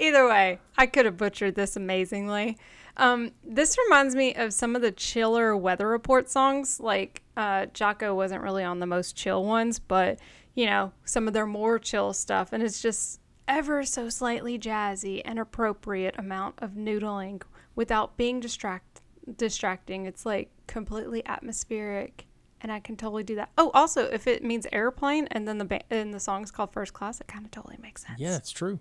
Either 0.00 0.26
way, 0.26 0.58
I 0.78 0.86
could 0.86 1.04
have 1.04 1.18
butchered 1.18 1.54
this 1.54 1.76
amazingly. 1.76 2.56
Um, 2.96 3.32
this 3.44 3.76
reminds 3.76 4.14
me 4.14 4.34
of 4.36 4.54
some 4.54 4.74
of 4.74 4.80
the 4.80 4.90
chiller 4.90 5.54
weather 5.54 5.86
report 5.86 6.30
songs. 6.30 6.80
Like 6.80 7.20
uh, 7.36 7.66
Jaco 7.66 8.16
wasn't 8.16 8.42
really 8.42 8.64
on 8.64 8.78
the 8.78 8.86
most 8.86 9.16
chill 9.16 9.44
ones, 9.44 9.78
but 9.78 10.18
you 10.54 10.64
know 10.64 10.92
some 11.04 11.28
of 11.28 11.34
their 11.34 11.44
more 11.46 11.78
chill 11.78 12.14
stuff, 12.14 12.54
and 12.54 12.62
it's 12.62 12.80
just 12.80 13.20
ever 13.46 13.84
so 13.84 14.08
slightly 14.08 14.58
jazzy 14.58 15.20
and 15.26 15.38
appropriate 15.38 16.14
amount 16.16 16.54
of 16.58 16.70
noodling 16.70 17.42
without 17.74 18.16
being 18.16 18.40
distract 18.40 18.87
distracting. 19.36 20.06
It's 20.06 20.24
like 20.24 20.50
completely 20.66 21.24
atmospheric, 21.26 22.26
and 22.60 22.72
I 22.72 22.80
can 22.80 22.96
totally 22.96 23.24
do 23.24 23.34
that. 23.36 23.50
Oh, 23.58 23.70
also, 23.74 24.04
if 24.04 24.26
it 24.26 24.44
means 24.44 24.66
airplane, 24.72 25.26
and 25.30 25.46
then 25.46 25.58
the 25.58 25.64
ba- 25.64 25.92
and 25.92 26.12
the 26.12 26.20
song's 26.20 26.50
called 26.50 26.72
First 26.72 26.92
Class, 26.92 27.20
it 27.20 27.28
kind 27.28 27.44
of 27.44 27.50
totally 27.50 27.76
makes 27.80 28.06
sense. 28.06 28.18
Yeah, 28.18 28.30
that's 28.30 28.50
true. 28.50 28.80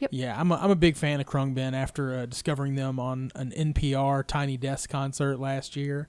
Yep. 0.00 0.10
Yeah, 0.12 0.38
I'm 0.38 0.50
a, 0.50 0.56
I'm 0.56 0.70
a 0.70 0.76
big 0.76 0.96
fan 0.96 1.20
of 1.20 1.26
Khruangbin 1.26 1.74
after 1.74 2.18
uh, 2.18 2.26
discovering 2.26 2.74
them 2.74 2.98
on 2.98 3.30
an 3.36 3.52
NPR 3.52 4.26
Tiny 4.26 4.56
Desk 4.56 4.90
concert 4.90 5.38
last 5.38 5.76
year. 5.76 6.08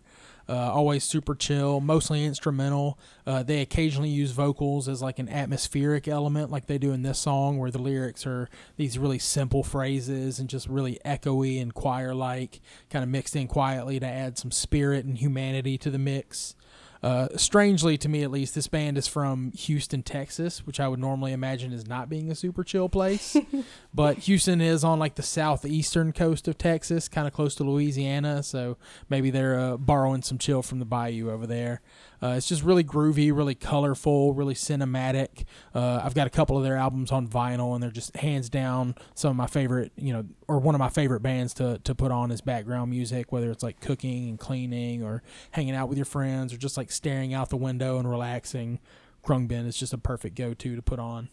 Uh, 0.49 0.71
always 0.71 1.03
super 1.03 1.35
chill, 1.35 1.79
mostly 1.79 2.25
instrumental. 2.25 2.99
Uh, 3.25 3.43
they 3.43 3.61
occasionally 3.61 4.09
use 4.09 4.31
vocals 4.31 4.89
as 4.89 5.01
like 5.01 5.17
an 5.19 5.29
atmospheric 5.29 6.07
element, 6.07 6.51
like 6.51 6.65
they 6.65 6.77
do 6.77 6.91
in 6.91 7.01
this 7.01 7.19
song, 7.19 7.57
where 7.57 7.71
the 7.71 7.81
lyrics 7.81 8.25
are 8.27 8.49
these 8.75 8.99
really 8.99 9.19
simple 9.19 9.63
phrases 9.63 10.39
and 10.39 10.49
just 10.49 10.67
really 10.67 10.99
echoey 11.05 11.61
and 11.61 11.73
choir 11.73 12.13
like, 12.13 12.59
kind 12.89 13.03
of 13.03 13.09
mixed 13.09 13.35
in 13.35 13.47
quietly 13.47 13.99
to 13.99 14.05
add 14.05 14.37
some 14.37 14.51
spirit 14.51 15.05
and 15.05 15.17
humanity 15.17 15.77
to 15.77 15.89
the 15.89 15.99
mix. 15.99 16.55
Uh, 17.03 17.27
strangely, 17.35 17.97
to 17.97 18.07
me 18.07 18.23
at 18.23 18.31
least, 18.31 18.55
this 18.55 18.67
band 18.67 18.97
is 18.97 19.07
from 19.07 19.51
Houston, 19.51 20.01
Texas, 20.01 20.65
which 20.65 20.79
I 20.79 20.87
would 20.87 20.99
normally 20.99 21.33
imagine 21.33 21.73
is 21.73 21.85
not 21.85 22.07
being 22.07 22.31
a 22.31 22.35
super 22.35 22.63
chill 22.63 22.87
place. 22.87 23.35
but 23.93 24.19
Houston 24.19 24.61
is 24.61 24.85
on 24.85 24.99
like 24.99 25.15
the 25.15 25.21
southeastern 25.21 26.13
coast 26.13 26.47
of 26.47 26.57
Texas, 26.57 27.09
kind 27.09 27.27
of 27.27 27.33
close 27.33 27.55
to 27.55 27.65
Louisiana, 27.65 28.41
so 28.41 28.77
maybe 29.09 29.29
they're 29.29 29.59
uh, 29.59 29.77
borrowing 29.77 30.21
some 30.21 30.37
chill 30.37 30.61
from 30.61 30.79
the 30.79 30.85
bayou 30.85 31.29
over 31.29 31.45
there. 31.45 31.81
Uh, 32.23 32.35
it's 32.37 32.47
just 32.47 32.63
really 32.63 32.85
groovy, 32.85 33.35
really 33.35 33.53
colorful, 33.53 34.33
really 34.33 34.53
cinematic. 34.53 35.43
Uh, 35.75 35.99
I've 36.01 36.13
got 36.13 36.25
a 36.25 36.29
couple 36.29 36.57
of 36.57 36.63
their 36.63 36.77
albums 36.77 37.11
on 37.11 37.27
vinyl, 37.27 37.73
and 37.73 37.83
they're 37.83 37.91
just 37.91 38.15
hands 38.15 38.49
down 38.49 38.95
some 39.13 39.31
of 39.31 39.35
my 39.35 39.47
favorite, 39.47 39.91
you 39.97 40.13
know, 40.13 40.23
or 40.47 40.59
one 40.59 40.73
of 40.73 40.79
my 40.79 40.87
favorite 40.87 41.19
bands 41.19 41.53
to, 41.55 41.79
to 41.83 41.93
put 41.93 42.11
on 42.11 42.31
as 42.31 42.39
background 42.39 42.91
music, 42.91 43.33
whether 43.33 43.51
it's 43.51 43.61
like 43.61 43.81
cooking 43.81 44.29
and 44.29 44.39
cleaning 44.39 45.03
or 45.03 45.21
hanging 45.51 45.75
out 45.75 45.89
with 45.89 45.97
your 45.97 46.05
friends 46.05 46.53
or 46.53 46.57
just 46.57 46.77
like 46.77 46.92
staring 46.93 47.33
out 47.33 47.49
the 47.49 47.57
window 47.57 47.97
and 47.97 48.09
relaxing. 48.09 48.79
Khruangbin 49.25 49.67
is 49.67 49.77
just 49.77 49.93
a 49.93 49.97
perfect 49.97 50.35
go 50.35 50.53
to 50.53 50.75
to 50.75 50.81
put 50.81 50.99
on. 50.99 51.29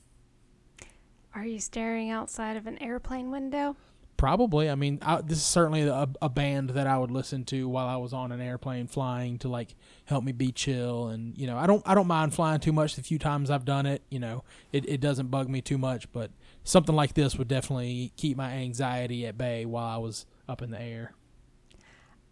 Are 1.35 1.45
you 1.45 1.61
staring 1.61 2.11
outside 2.11 2.57
of 2.57 2.67
an 2.67 2.81
airplane 2.83 3.31
window? 3.31 3.77
Probably. 4.17 4.69
I 4.69 4.75
mean, 4.75 4.99
I, 5.01 5.23
this 5.23 5.39
is 5.39 5.45
certainly 5.45 5.81
a, 5.83 6.07
a 6.21 6.29
band 6.29 6.71
that 6.71 6.87
I 6.87 6.99
would 6.99 7.11
listen 7.11 7.45
to 7.47 7.67
while 7.69 7.87
I 7.87 7.97
was 7.97 8.13
on 8.13 8.33
an 8.33 8.41
airplane 8.41 8.87
flying 8.87 9.39
to 9.39 9.49
like 9.49 9.75
help 10.05 10.25
me 10.25 10.33
be 10.33 10.53
chill. 10.53 11.09
And 11.09 11.39
you 11.39 11.47
know, 11.47 11.57
I 11.57 11.67
don't 11.67 11.83
I 11.87 11.95
don't 11.95 12.07
mind 12.07 12.35
flying 12.35 12.61
too 12.61 12.73
much. 12.73 12.97
The 12.97 13.03
few 13.03 13.19
times 13.19 13.51
I've 13.51 13.65
done 13.65 13.87
it, 13.87 14.03
you 14.11 14.19
know, 14.19 14.45
it, 14.73 14.87
it 14.87 15.01
doesn't 15.01 15.29
bug 15.29 15.49
me 15.49 15.63
too 15.63 15.79
much. 15.79 16.13
But 16.13 16.33
something 16.65 16.95
like 16.95 17.15
this 17.15 17.37
would 17.39 17.49
definitely 17.49 18.13
keep 18.17 18.37
my 18.37 18.53
anxiety 18.53 19.27
at 19.27 19.39
bay 19.39 19.65
while 19.65 19.87
I 19.87 19.97
was 19.97 20.27
up 20.49 20.61
in 20.61 20.71
the 20.71 20.81
air. 20.83 21.15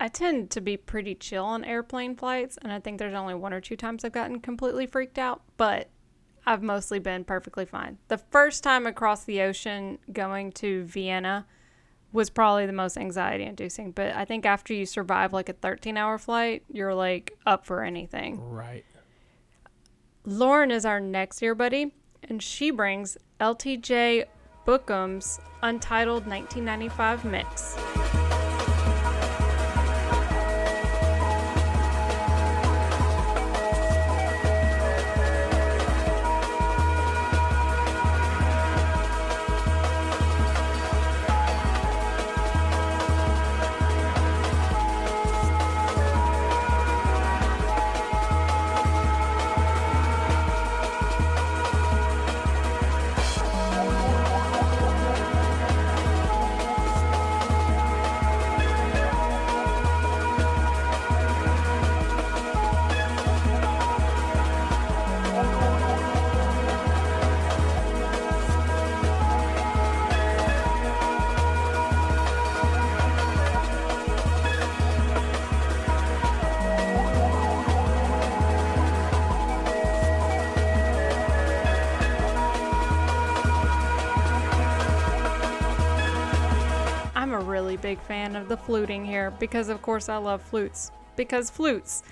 I 0.01 0.09
tend 0.09 0.51
to 0.51 0.61
be 0.61 0.77
pretty 0.77 1.15
chill 1.15 1.45
on 1.45 1.65
airplane 1.65 2.15
flights, 2.15 2.57
and 2.63 2.73
I 2.73 2.79
think 2.79 2.99
there's 2.99 3.15
only 3.15 3.35
one 3.35 3.53
or 3.53 3.61
two 3.61 3.77
times 3.77 4.05
I've 4.05 4.13
gotten 4.13 4.41
completely 4.41 4.87
freaked 4.87 5.19
out, 5.19 5.43
but 5.57 5.89
I've 6.47 6.63
mostly 6.63 6.99
been 6.99 7.25
perfectly 7.25 7.65
fine. 7.65 7.99
The 8.09 8.19
first 8.19 8.63
time 8.63 8.87
across 8.87 9.25
the 9.25 9.43
ocean 9.43 9.99
going 10.13 10.53
to 10.53 10.85
Vienna 10.85 11.47
was 12.13 12.31
probably 12.31 12.65
the 12.65 12.73
most 12.73 12.97
anxiety 12.97 13.45
inducing, 13.45 13.91
but 13.91 14.15
I 14.15 14.25
think 14.25 14.47
after 14.47 14.73
you 14.73 14.87
survive 14.87 15.33
like 15.33 15.49
a 15.49 15.53
13 15.53 15.97
hour 15.97 16.17
flight, 16.17 16.63
you're 16.73 16.95
like 16.95 17.37
up 17.45 17.67
for 17.67 17.83
anything. 17.83 18.41
Right. 18.41 18.85
Lauren 20.25 20.71
is 20.71 20.85
our 20.85 21.01
next 21.01 21.43
ear 21.43 21.55
buddy, 21.55 21.93
and 22.23 22.43
she 22.43 22.71
brings 22.71 23.19
LTJ 23.41 24.25
Bukem's 24.67 25.41
Untitled 25.63 26.27
1995 26.27 27.25
mix. 27.25 27.77
The 88.49 88.57
fluting 88.57 89.05
here 89.05 89.31
because, 89.31 89.69
of 89.69 89.83
course, 89.83 90.09
I 90.09 90.17
love 90.17 90.43
flutes. 90.43 90.91
Because 91.17 91.51
flutes. 91.51 92.03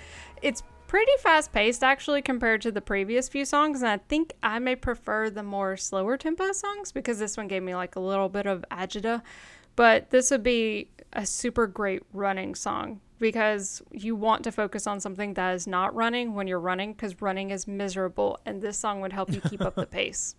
It's 0.41 0.63
pretty 0.87 1.11
fast 1.19 1.51
paced 1.51 1.83
actually 1.83 2.21
compared 2.21 2.61
to 2.61 2.71
the 2.71 2.81
previous 2.81 3.27
few 3.27 3.45
songs, 3.45 3.81
and 3.81 3.89
I 3.89 3.97
think 4.07 4.33
I 4.41 4.59
may 4.59 4.75
prefer 4.75 5.29
the 5.29 5.43
more 5.43 5.77
slower 5.77 6.17
tempo 6.17 6.51
songs 6.51 6.91
because 6.91 7.19
this 7.19 7.37
one 7.37 7.47
gave 7.47 7.63
me 7.63 7.75
like 7.75 7.95
a 7.95 7.99
little 7.99 8.29
bit 8.29 8.45
of 8.45 8.63
agita. 8.71 9.21
But 9.75 10.09
this 10.09 10.31
would 10.31 10.43
be 10.43 10.89
a 11.13 11.25
super 11.25 11.67
great 11.67 12.03
running 12.13 12.55
song 12.55 13.01
because 13.19 13.81
you 13.91 14.15
want 14.15 14.43
to 14.43 14.51
focus 14.51 14.87
on 14.87 14.99
something 14.99 15.33
that 15.35 15.55
is 15.55 15.67
not 15.67 15.93
running 15.95 16.33
when 16.33 16.47
you're 16.47 16.59
running 16.59 16.93
because 16.93 17.21
running 17.21 17.51
is 17.51 17.67
miserable, 17.67 18.39
and 18.45 18.61
this 18.61 18.77
song 18.77 19.01
would 19.01 19.13
help 19.13 19.31
you 19.31 19.41
keep 19.41 19.61
up 19.61 19.75
the 19.75 19.85
pace. 19.97 20.35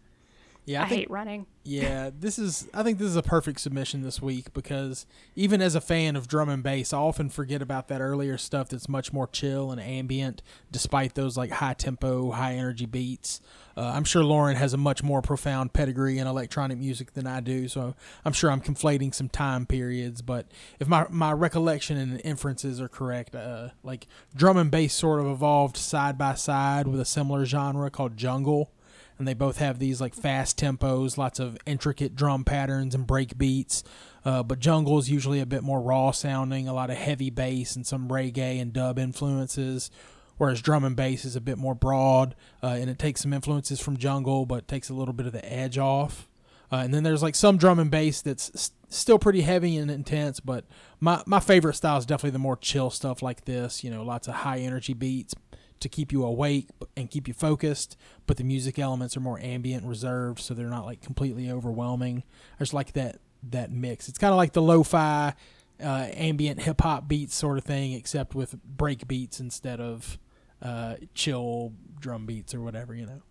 Yeah, 0.68 0.82
I, 0.82 0.84
I, 0.84 0.88
think 0.88 1.00
hate 1.00 1.10
running. 1.10 1.46
Yeah, 1.64 2.10
this 2.18 2.38
is. 2.38 2.68
I 2.74 2.82
think 2.82 2.98
this 2.98 3.08
is 3.08 3.16
a 3.16 3.22
perfect 3.22 3.60
submission 3.60 4.02
this 4.02 4.20
week 4.20 4.52
because 4.52 5.06
even 5.34 5.62
as 5.62 5.74
a 5.74 5.80
fan 5.80 6.14
of 6.14 6.28
drum 6.28 6.50
and 6.50 6.62
bass, 6.62 6.92
I 6.92 6.98
often 6.98 7.30
forget 7.30 7.62
about 7.62 7.88
that 7.88 8.02
earlier 8.02 8.36
stuff 8.36 8.68
that's 8.68 8.86
much 8.88 9.10
more 9.10 9.26
chill 9.26 9.72
and 9.72 9.80
ambient, 9.80 10.42
despite 10.70 11.14
those 11.14 11.38
like 11.38 11.52
high 11.52 11.72
tempo, 11.72 12.32
high 12.32 12.54
energy 12.54 12.84
beats. 12.84 13.40
Uh, 13.78 13.92
I'm 13.94 14.04
sure 14.04 14.22
Lauren 14.22 14.56
has 14.56 14.74
a 14.74 14.76
much 14.76 15.02
more 15.02 15.22
profound 15.22 15.72
pedigree 15.72 16.18
in 16.18 16.26
electronic 16.26 16.76
music 16.76 17.14
than 17.14 17.26
I 17.26 17.40
do, 17.40 17.66
so 17.68 17.94
I'm 18.26 18.34
sure 18.34 18.50
I'm 18.50 18.60
conflating 18.60 19.14
some 19.14 19.30
time 19.30 19.64
periods. 19.64 20.20
But 20.20 20.48
if 20.78 20.86
my 20.86 21.06
my 21.08 21.32
recollection 21.32 21.96
and 21.96 22.20
inferences 22.24 22.78
are 22.78 22.88
correct, 22.88 23.34
uh, 23.34 23.70
like 23.82 24.06
drum 24.36 24.58
and 24.58 24.70
bass 24.70 24.92
sort 24.92 25.20
of 25.20 25.26
evolved 25.26 25.78
side 25.78 26.18
by 26.18 26.34
side 26.34 26.86
with 26.86 27.00
a 27.00 27.06
similar 27.06 27.46
genre 27.46 27.90
called 27.90 28.18
jungle 28.18 28.70
and 29.18 29.26
they 29.26 29.34
both 29.34 29.58
have 29.58 29.78
these 29.78 30.00
like 30.00 30.14
fast 30.14 30.58
tempos, 30.58 31.16
lots 31.18 31.38
of 31.40 31.58
intricate 31.66 32.14
drum 32.14 32.44
patterns 32.44 32.94
and 32.94 33.06
break 33.06 33.36
beats. 33.36 33.82
Uh, 34.24 34.42
but 34.42 34.58
jungle 34.58 34.98
is 34.98 35.10
usually 35.10 35.40
a 35.40 35.46
bit 35.46 35.62
more 35.62 35.80
raw 35.80 36.10
sounding, 36.10 36.68
a 36.68 36.74
lot 36.74 36.90
of 36.90 36.96
heavy 36.96 37.30
bass 37.30 37.76
and 37.76 37.86
some 37.86 38.08
reggae 38.08 38.60
and 38.60 38.72
dub 38.72 38.98
influences. 38.98 39.90
Whereas 40.36 40.62
drum 40.62 40.84
and 40.84 40.94
bass 40.94 41.24
is 41.24 41.34
a 41.34 41.40
bit 41.40 41.58
more 41.58 41.74
broad, 41.74 42.36
uh, 42.62 42.76
and 42.78 42.88
it 42.88 42.98
takes 42.98 43.22
some 43.22 43.32
influences 43.32 43.80
from 43.80 43.96
jungle, 43.96 44.46
but 44.46 44.68
takes 44.68 44.88
a 44.88 44.94
little 44.94 45.14
bit 45.14 45.26
of 45.26 45.32
the 45.32 45.52
edge 45.52 45.78
off. 45.78 46.28
Uh, 46.70 46.76
and 46.76 46.94
then 46.94 47.02
there's 47.02 47.22
like 47.22 47.34
some 47.34 47.56
drum 47.56 47.78
and 47.78 47.90
bass 47.90 48.22
that's 48.22 48.50
s- 48.54 48.70
still 48.88 49.18
pretty 49.18 49.40
heavy 49.40 49.76
and 49.76 49.90
intense, 49.90 50.38
but 50.38 50.64
my, 51.00 51.22
my 51.26 51.40
favorite 51.40 51.74
style 51.74 51.96
is 51.98 52.06
definitely 52.06 52.30
the 52.30 52.38
more 52.38 52.56
chill 52.56 52.90
stuff 52.90 53.20
like 53.22 53.46
this. 53.46 53.82
You 53.82 53.90
know, 53.90 54.04
lots 54.04 54.28
of 54.28 54.34
high 54.34 54.58
energy 54.58 54.92
beats, 54.92 55.34
to 55.80 55.88
keep 55.88 56.12
you 56.12 56.24
awake 56.24 56.68
and 56.96 57.10
keep 57.10 57.28
you 57.28 57.34
focused, 57.34 57.96
but 58.26 58.36
the 58.36 58.44
music 58.44 58.78
elements 58.78 59.16
are 59.16 59.20
more 59.20 59.38
ambient, 59.40 59.84
reserved, 59.84 60.40
so 60.40 60.54
they're 60.54 60.66
not 60.66 60.84
like 60.84 61.00
completely 61.00 61.50
overwhelming. 61.50 62.24
I 62.56 62.62
just 62.62 62.74
like 62.74 62.92
that 62.92 63.20
that 63.50 63.70
mix. 63.70 64.08
It's 64.08 64.18
kind 64.18 64.32
of 64.32 64.36
like 64.36 64.52
the 64.52 64.62
lo-fi 64.62 65.34
uh, 65.82 66.06
ambient 66.12 66.62
hip 66.62 66.80
hop 66.80 67.08
beats 67.08 67.34
sort 67.34 67.58
of 67.58 67.64
thing, 67.64 67.92
except 67.92 68.34
with 68.34 68.62
break 68.64 69.06
beats 69.06 69.40
instead 69.40 69.80
of 69.80 70.18
uh, 70.60 70.96
chill 71.14 71.72
drum 72.00 72.26
beats 72.26 72.54
or 72.54 72.60
whatever. 72.60 72.94
You 72.94 73.06
know. 73.06 73.22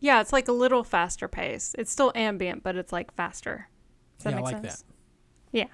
Yeah, 0.00 0.20
it's 0.20 0.32
like 0.32 0.48
a 0.48 0.52
little 0.52 0.84
faster 0.84 1.28
pace. 1.28 1.74
It's 1.78 1.90
still 1.90 2.12
ambient, 2.14 2.62
but 2.62 2.76
it's 2.76 2.92
like 2.92 3.14
faster. 3.14 3.68
Does 4.18 4.24
that 4.24 4.30
yeah, 4.30 4.36
I 4.36 4.40
make 4.40 4.52
like 4.52 4.62
sense? 4.62 4.84
Yeah. 5.52 5.66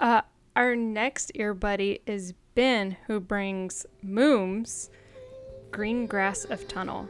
Uh, 0.00 0.22
our 0.56 0.74
next 0.74 1.30
ear 1.34 1.54
buddy 1.54 2.00
is 2.06 2.34
Ben, 2.54 2.96
who 3.06 3.20
brings 3.20 3.86
Múm's 4.04 4.90
Green 5.76 6.06
Grass 6.06 6.46
of 6.46 6.66
Tunnel. 6.68 7.06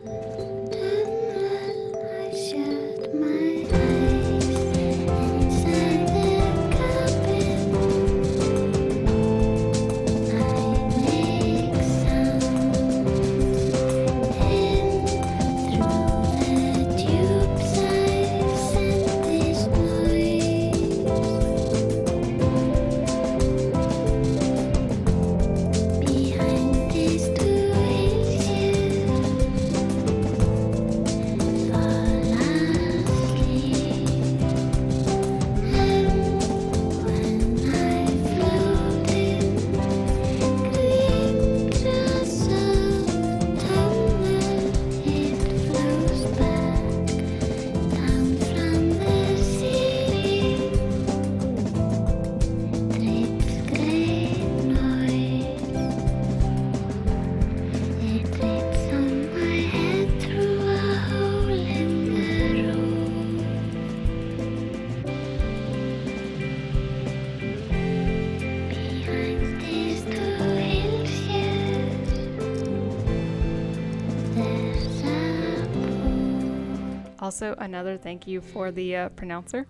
Also, 77.26 77.56
another 77.58 77.96
thank 77.96 78.28
you 78.28 78.40
for 78.40 78.70
the 78.70 78.94
uh, 78.94 79.08
pronouncer. 79.08 79.66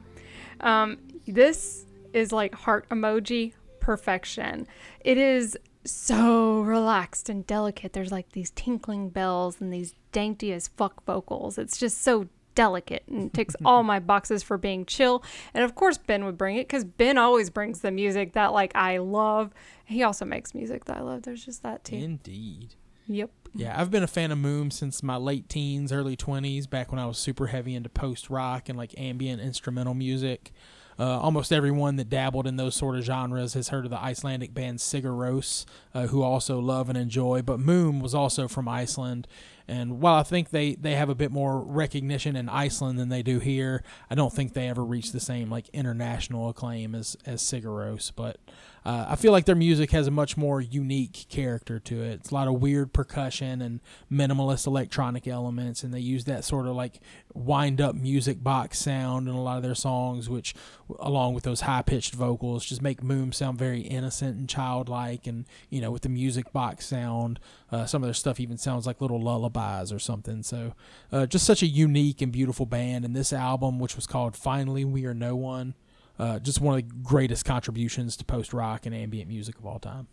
Um, 0.61 0.99
this 1.27 1.87
is 2.13 2.31
like 2.31 2.55
heart 2.55 2.87
emoji 2.91 3.55
perfection. 3.81 4.67
It 5.01 5.17
is 5.17 5.57
so 5.83 6.61
relaxed 6.61 7.31
and 7.31 7.47
delicate. 7.47 7.95
There's 7.95 8.13
like 8.13 8.33
these 8.33 8.51
tinkling 8.51 9.09
bells 9.09 9.59
and 9.59 9.73
these 9.73 9.95
dainty 10.13 10.53
as 10.53 10.69
fuck 10.69 11.03
vocals. 11.07 11.57
It's 11.57 11.79
just 11.79 12.03
so 12.03 12.29
delicate 12.55 13.05
and 13.09 13.33
ticks 13.39 13.57
all 13.65 13.83
my 13.83 14.01
boxes 14.01 14.43
for 14.43 14.59
being 14.59 14.85
chill. 14.85 15.25
And 15.55 15.65
of 15.65 15.75
course, 15.75 15.97
Ben 15.97 16.27
would 16.27 16.37
bring 16.37 16.57
it 16.57 16.69
because 16.69 16.85
Ben 16.85 17.17
always 17.17 17.49
brings 17.49 17.81
the 17.81 17.91
music 17.91 18.35
that 18.35 18.53
like 18.53 18.73
I 18.77 18.99
love. 18.99 19.55
He 19.87 20.03
also 20.03 20.27
makes 20.27 20.55
music 20.55 20.85
that 20.85 20.99
I 20.99 21.01
love. 21.01 21.23
There's 21.23 21.43
just 21.43 21.63
that 21.63 21.85
too. 21.85 21.97
Indeed. 21.97 22.75
Yep. 23.07 23.31
Yeah, 23.59 23.81
I've 23.81 23.91
been 23.91 24.03
a 24.03 24.07
fan 24.07 24.33
of 24.33 24.39
Múm 24.39 24.71
since 24.71 25.03
my 25.03 25.17
late 25.17 25.49
teens, 25.49 25.91
early 25.91 26.15
20s, 26.15 26.69
back 26.69 26.93
when 26.93 26.99
I 26.99 27.07
was 27.07 27.17
super 27.17 27.47
heavy 27.47 27.75
into 27.75 27.89
post 27.89 28.29
rock 28.29 28.69
and 28.69 28.77
like 28.77 28.95
ambient 28.99 29.41
instrumental 29.41 29.95
music. 29.95 30.53
Uh, 30.99 31.19
almost 31.21 31.53
everyone 31.53 31.97
that 31.97 32.11
dabbled 32.11 32.47
in 32.47 32.57
those 32.57 32.75
sort 32.75 32.97
of 32.97 33.05
genres 33.05 33.55
has 33.55 33.69
heard 33.69 33.85
of 33.87 33.91
the 33.91 33.99
Icelandic 33.99 34.53
band 34.53 34.79
Sigur 34.79 35.17
Rós, 35.17 35.65
uh, 35.95 36.07
who 36.09 36.23
also 36.23 36.59
love 36.59 36.91
and 36.91 36.99
enjoy. 36.99 37.41
But 37.41 37.59
Múm 37.59 38.03
was 38.03 38.15
also 38.15 38.47
from 38.47 38.69
Iceland, 38.69 39.27
and 39.69 40.01
while 40.01 40.15
I 40.15 40.23
think 40.23 40.51
they, 40.51 40.75
they 40.75 40.95
have 40.95 41.09
a 41.09 41.15
bit 41.15 41.31
more 41.33 41.61
recognition 41.61 42.37
in 42.37 42.49
Iceland 42.49 42.99
than 42.99 43.09
they 43.09 43.23
do 43.23 43.41
here, 43.41 43.83
I 44.11 44.15
don't 44.15 44.33
think 44.33 44.53
they 44.53 44.69
ever 44.69 44.85
reached 44.85 45.13
the 45.13 45.21
same 45.21 45.51
like 45.51 45.69
international 45.71 46.49
acclaim 46.51 46.95
as 46.95 47.17
as 47.27 47.43
Sigur 47.43 47.65
Rós. 47.65 48.13
But 48.15 48.39
uh, 48.87 49.05
I 49.09 49.17
feel 49.17 49.33
like 49.33 49.47
their 49.47 49.57
music 49.57 49.91
has 49.91 50.07
a 50.07 50.13
much 50.13 50.37
more 50.37 50.61
unique 50.61 51.27
character 51.29 51.81
to 51.81 52.03
it. 52.05 52.21
It's 52.21 52.31
a 52.31 52.35
lot 52.35 52.47
of 52.47 52.61
weird 52.61 52.93
percussion 52.93 53.61
and 53.61 53.81
minimalist 54.13 54.65
electronic 54.65 55.27
elements, 55.27 55.83
and 55.83 55.93
they 55.93 55.99
use 55.99 56.25
that 56.27 56.45
sort 56.45 56.69
of 56.69 56.77
like 56.77 57.01
wind 57.35 57.81
up 57.81 57.97
music 57.97 58.45
box 58.45 58.79
sound 58.79 59.27
in 59.27 59.35
a 59.35 59.43
lot 59.43 59.57
of 59.57 59.65
their 59.65 59.75
songs, 59.75 60.31
which, 60.31 60.55
along 61.01 61.35
with 61.35 61.43
those 61.43 61.63
high 61.63 61.83
pitched 61.83 62.15
vocals, 62.15 62.65
just 62.65 62.81
make 62.81 63.01
Múm 63.01 63.35
sound 63.35 63.59
very 63.59 63.81
innocent 63.81 64.37
and 64.39 64.49
childlike. 64.49 65.27
And 65.27 65.47
you 65.69 65.81
know, 65.81 65.91
with 65.91 66.03
the 66.03 66.09
music 66.09 66.53
box 66.53 66.87
sound, 66.87 67.41
uh, 67.73 67.87
some 67.87 68.05
of 68.05 68.07
their 68.07 68.15
stuff 68.15 68.39
even 68.39 68.57
sounds 68.57 68.87
like 68.87 69.01
little 69.01 69.21
lullabies 69.21 69.93
or 69.93 69.99
something. 69.99 70.45
So, 70.45 70.75
uh, 71.11 71.27
just 71.27 71.45
such 71.45 71.65
a 71.65 71.67
unique 71.67 72.23
and 72.23 72.31
beautiful 72.31 72.67
band. 72.67 73.05
And 73.05 73.17
this 73.17 73.33
album, 73.33 73.81
which 73.81 73.97
was 73.97 74.07
called 74.07 74.37
"Finally 74.37 74.85
We 74.85 75.07
Are 75.07 75.15
No 75.15 75.35
One." 75.35 75.75
Uh, 76.19 76.39
just 76.39 76.61
one 76.61 76.79
of 76.79 76.89
the 76.89 76.95
greatest 77.03 77.45
contributions 77.45 78.17
to 78.17 78.25
post 78.25 78.53
rock 78.53 78.87
and 78.87 78.95
ambient 78.95 79.29
music 79.29 79.59
of 79.59 79.67
all 79.67 79.79
time. 79.79 80.09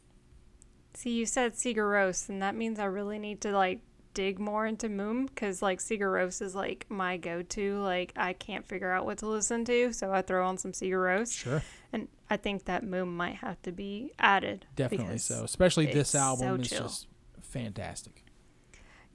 See, 0.95 1.11
you 1.11 1.25
said 1.25 1.53
Sigur 1.53 1.77
Rós, 1.91 2.29
and 2.29 2.41
that 2.41 2.55
means 2.55 2.77
I 2.77 2.85
really 2.85 3.17
need 3.19 3.41
to 3.41 3.51
like 3.51 3.79
dig 4.13 4.37
more 4.39 4.65
into 4.67 4.89
Múm 4.89 5.27
because 5.27 5.61
like 5.61 5.79
Sigur 5.79 6.11
Rós 6.11 6.41
is 6.41 6.53
like 6.53 6.85
my 6.89 7.17
go-to. 7.17 7.79
Like 7.79 8.13
I 8.15 8.33
can't 8.33 8.67
figure 8.67 8.91
out 8.91 9.05
what 9.05 9.17
to 9.19 9.27
listen 9.27 9.65
to, 9.65 9.91
so 9.93 10.11
I 10.11 10.21
throw 10.21 10.47
on 10.47 10.57
some 10.57 10.71
Sigur 10.71 11.03
Rós, 11.03 11.33
Sure. 11.33 11.63
and 11.91 12.07
I 12.29 12.37
think 12.37 12.65
that 12.65 12.83
Múm 12.83 13.07
might 13.13 13.35
have 13.35 13.61
to 13.63 13.71
be 13.71 14.11
added. 14.19 14.65
Definitely 14.75 15.17
so. 15.19 15.43
Especially 15.43 15.87
this 15.87 16.13
album 16.13 16.57
so 16.57 16.61
is 16.61 16.69
chill. 16.69 16.81
just 16.81 17.07
fantastic. 17.41 18.22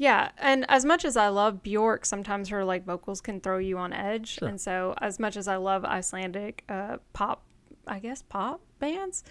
Yeah, 0.01 0.31
and 0.39 0.65
as 0.69 0.85
much 0.85 1.05
as 1.05 1.17
I 1.17 1.27
love 1.29 1.63
Bjork, 1.63 2.07
sometimes 2.07 2.49
her 2.51 2.65
like 2.65 2.85
vocals 2.87 3.21
can 3.21 3.41
throw 3.41 3.59
you 3.59 3.77
on 3.79 3.93
edge, 3.93 4.39
Sure. 4.39 4.49
and 4.49 4.61
so 4.61 4.95
as 5.01 5.19
much 5.19 5.37
as 5.37 5.49
I 5.49 5.57
love 5.57 5.85
Icelandic 5.85 6.63
uh, 6.69 6.99
pop, 7.13 7.43
I 7.87 7.99
guess 7.99 8.23
pop 8.23 8.61
bands, 8.79 9.25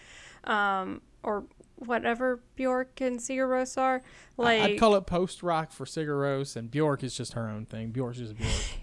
um, 0.43 1.01
or 1.23 1.45
whatever 1.77 2.41
Bjork 2.58 2.99
and 2.99 3.17
Sigur 3.17 3.47
Rós 3.47 3.77
are, 3.82 4.03
like 4.36 4.62
I'd 4.62 4.80
call 4.80 4.95
it 4.95 5.06
post 5.06 5.41
rock 5.41 5.71
for 5.71 5.86
Sigur 5.86 6.19
Rós, 6.19 6.58
and 6.58 6.69
Bjork 6.69 7.01
is 7.01 7.15
just 7.15 7.34
her 7.34 7.47
own 7.47 7.65
thing. 7.65 7.91
Bjork's 7.91 8.17
just 8.17 8.36
Bjork. 8.38 8.51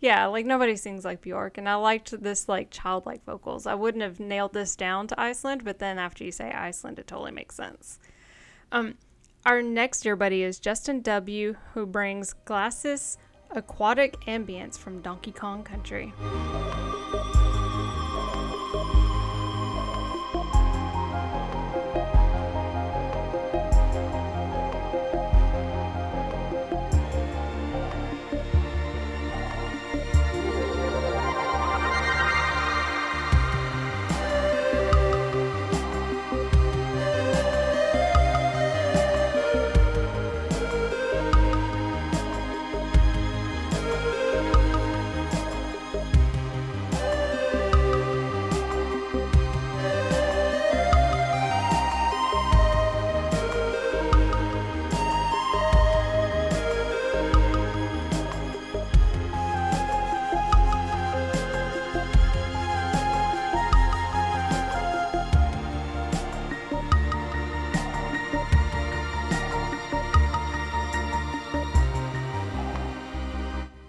Yeah, 0.00 0.26
like 0.26 0.44
nobody 0.44 0.76
sings 0.76 1.04
like 1.04 1.22
Bjork, 1.22 1.56
and 1.56 1.68
I 1.68 1.76
liked 1.76 2.20
this 2.22 2.48
like 2.48 2.70
childlike 2.70 3.24
vocals. 3.24 3.66
I 3.66 3.74
wouldn't 3.74 4.02
have 4.02 4.20
nailed 4.20 4.52
this 4.52 4.76
down 4.76 5.06
to 5.08 5.18
Iceland, 5.20 5.64
but 5.64 5.78
then 5.78 5.98
after 5.98 6.22
you 6.24 6.32
say 6.32 6.50
Iceland, 6.50 6.98
it 6.98 7.06
totally 7.06 7.30
makes 7.32 7.54
sense. 7.54 7.98
Um, 8.72 8.94
our 9.46 9.62
next 9.62 10.00
dear 10.00 10.16
buddy 10.16 10.42
is 10.42 10.58
Justin 10.58 11.00
W, 11.02 11.54
who 11.72 11.86
brings 11.86 12.32
Glasses 12.44 13.16
Aquatic 13.52 14.20
Ambience 14.22 14.76
from 14.76 15.00
Donkey 15.00 15.30
Kong 15.30 15.62
Country. 15.62 16.12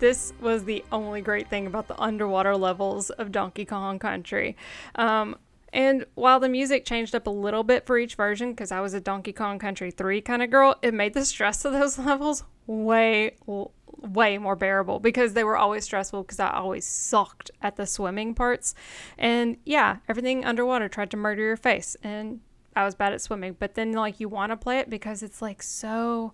This 0.08 0.32
was 0.40 0.64
the 0.64 0.86
only 0.90 1.20
great 1.20 1.50
thing 1.50 1.68
about 1.68 1.90
the 1.90 2.02
underwater 2.02 2.56
levels 2.56 3.10
of 3.10 3.30
Donkey 3.30 3.66
Kong 3.66 4.00
Country. 4.00 4.56
Um, 4.96 5.36
And 5.74 6.06
while 6.16 6.40
the 6.40 6.48
music 6.48 6.86
changed 6.86 7.14
up 7.14 7.28
a 7.28 7.30
little 7.30 7.66
bit 7.66 7.86
for 7.86 7.98
each 7.98 8.16
version, 8.16 8.52
because 8.52 8.72
I 8.72 8.80
was 8.80 8.94
a 8.94 9.02
Donkey 9.02 9.34
Kong 9.34 9.60
Country 9.60 9.92
3 9.92 10.22
kind 10.22 10.42
of 10.42 10.50
girl, 10.50 10.78
it 10.82 10.94
made 10.94 11.14
the 11.14 11.26
stress 11.26 11.66
of 11.66 11.74
those 11.74 12.00
levels 12.10 12.46
way, 12.68 13.36
way 13.98 14.38
more 14.38 14.56
bearable 14.56 15.02
because 15.02 15.34
they 15.34 15.44
were 15.44 15.58
always 15.58 15.84
stressful 15.84 16.24
because 16.24 16.40
I 16.40 16.52
always 16.52 16.86
sucked 16.86 17.52
at 17.62 17.76
the 17.76 17.86
swimming 17.86 18.34
parts. 18.34 18.76
And 19.18 19.58
yeah, 19.66 19.98
everything 20.08 20.46
underwater 20.46 20.88
tried 20.88 21.12
to 21.12 21.18
murder 21.18 21.42
your 21.42 21.58
face. 21.58 21.98
And 22.02 22.40
I 22.78 22.86
was 22.86 22.96
bad 22.96 23.12
at 23.12 23.20
swimming. 23.20 23.58
But 23.60 23.76
then, 23.76 23.92
like, 23.92 24.22
you 24.22 24.30
want 24.30 24.54
to 24.54 24.56
play 24.56 24.80
it 24.80 24.90
because 24.90 25.22
it's 25.22 25.42
like 25.42 25.62
so, 25.62 26.34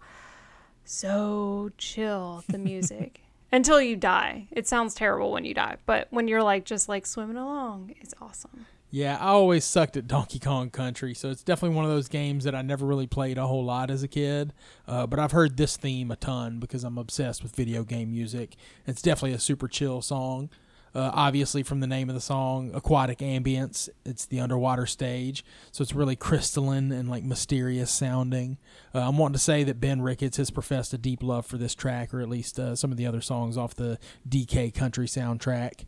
so 0.86 1.72
chill, 1.80 2.44
the 2.48 2.60
music. 2.60 3.23
Until 3.54 3.80
you 3.80 3.96
die. 3.96 4.48
It 4.50 4.68
sounds 4.68 4.96
terrible 4.96 5.32
when 5.32 5.46
you 5.46 5.54
die. 5.54 5.78
But 5.86 6.08
when 6.10 6.28
you're 6.28 6.42
like 6.42 6.66
just 6.66 6.90
like 6.90 7.06
swimming 7.06 7.38
along, 7.38 7.94
it's 8.02 8.16
awesome. 8.20 8.66
Yeah, 8.90 9.16
I 9.20 9.28
always 9.28 9.64
sucked 9.64 9.96
at 9.96 10.08
Donkey 10.08 10.40
Kong 10.40 10.72
Country, 10.72 11.14
so 11.14 11.30
it's 11.30 11.44
definitely 11.44 11.76
one 11.76 11.86
of 11.86 11.92
those 11.92 12.08
games 12.08 12.46
that 12.46 12.56
I 12.56 12.64
never 12.64 12.84
really 12.84 13.06
played 13.06 13.38
a 13.38 13.46
whole 13.46 13.64
lot 13.64 13.92
as 13.92 14.02
a 14.02 14.08
kid. 14.08 14.54
Uh, 14.88 15.06
but 15.06 15.20
I've 15.20 15.34
heard 15.34 15.56
this 15.56 15.78
theme 15.78 16.10
a 16.10 16.16
ton 16.16 16.60
because 16.60 16.84
I'm 16.84 16.98
obsessed 16.98 17.44
with 17.44 17.56
video 17.56 17.84
game 17.84 18.12
music. 18.12 18.56
It's 18.88 19.04
definitely 19.04 19.34
a 19.34 19.40
super 19.40 19.68
chill 19.68 20.02
song. 20.02 20.50
Uh, 20.96 21.10
obviously, 21.14 21.64
from 21.64 21.80
the 21.80 21.88
name 21.88 22.10
of 22.10 22.16
the 22.16 22.22
song, 22.22 22.72
aquatic 22.74 23.20
ambience. 23.20 23.90
It's 24.06 24.26
the 24.26 24.40
underwater 24.40 24.86
stage, 24.86 25.44
so 25.72 25.82
it's 25.82 25.94
really 25.94 26.16
crystalline 26.16 26.92
and 26.92 27.10
like 27.10 27.24
mysterious 27.24 27.92
sounding. 27.92 28.58
Uh, 28.94 29.08
I'm 29.08 29.18
wanting 29.18 29.34
to 29.34 29.40
say 29.40 29.64
that 29.64 29.80
Ben 29.80 30.02
Ricketts 30.02 30.38
has 30.38 30.52
professed 30.52 30.94
a 30.94 30.98
deep 30.98 31.24
love 31.24 31.46
for 31.46 31.58
this 31.58 31.74
track, 31.74 32.14
or 32.14 32.22
at 32.22 32.30
least 32.30 32.60
uh, 32.60 32.76
some 32.76 32.92
of 32.92 32.98
the 32.98 33.08
other 33.08 33.22
songs 33.22 33.58
off 33.58 33.74
the 33.74 33.98
DK 34.28 34.74
Country 34.74 35.08
soundtrack. 35.08 35.86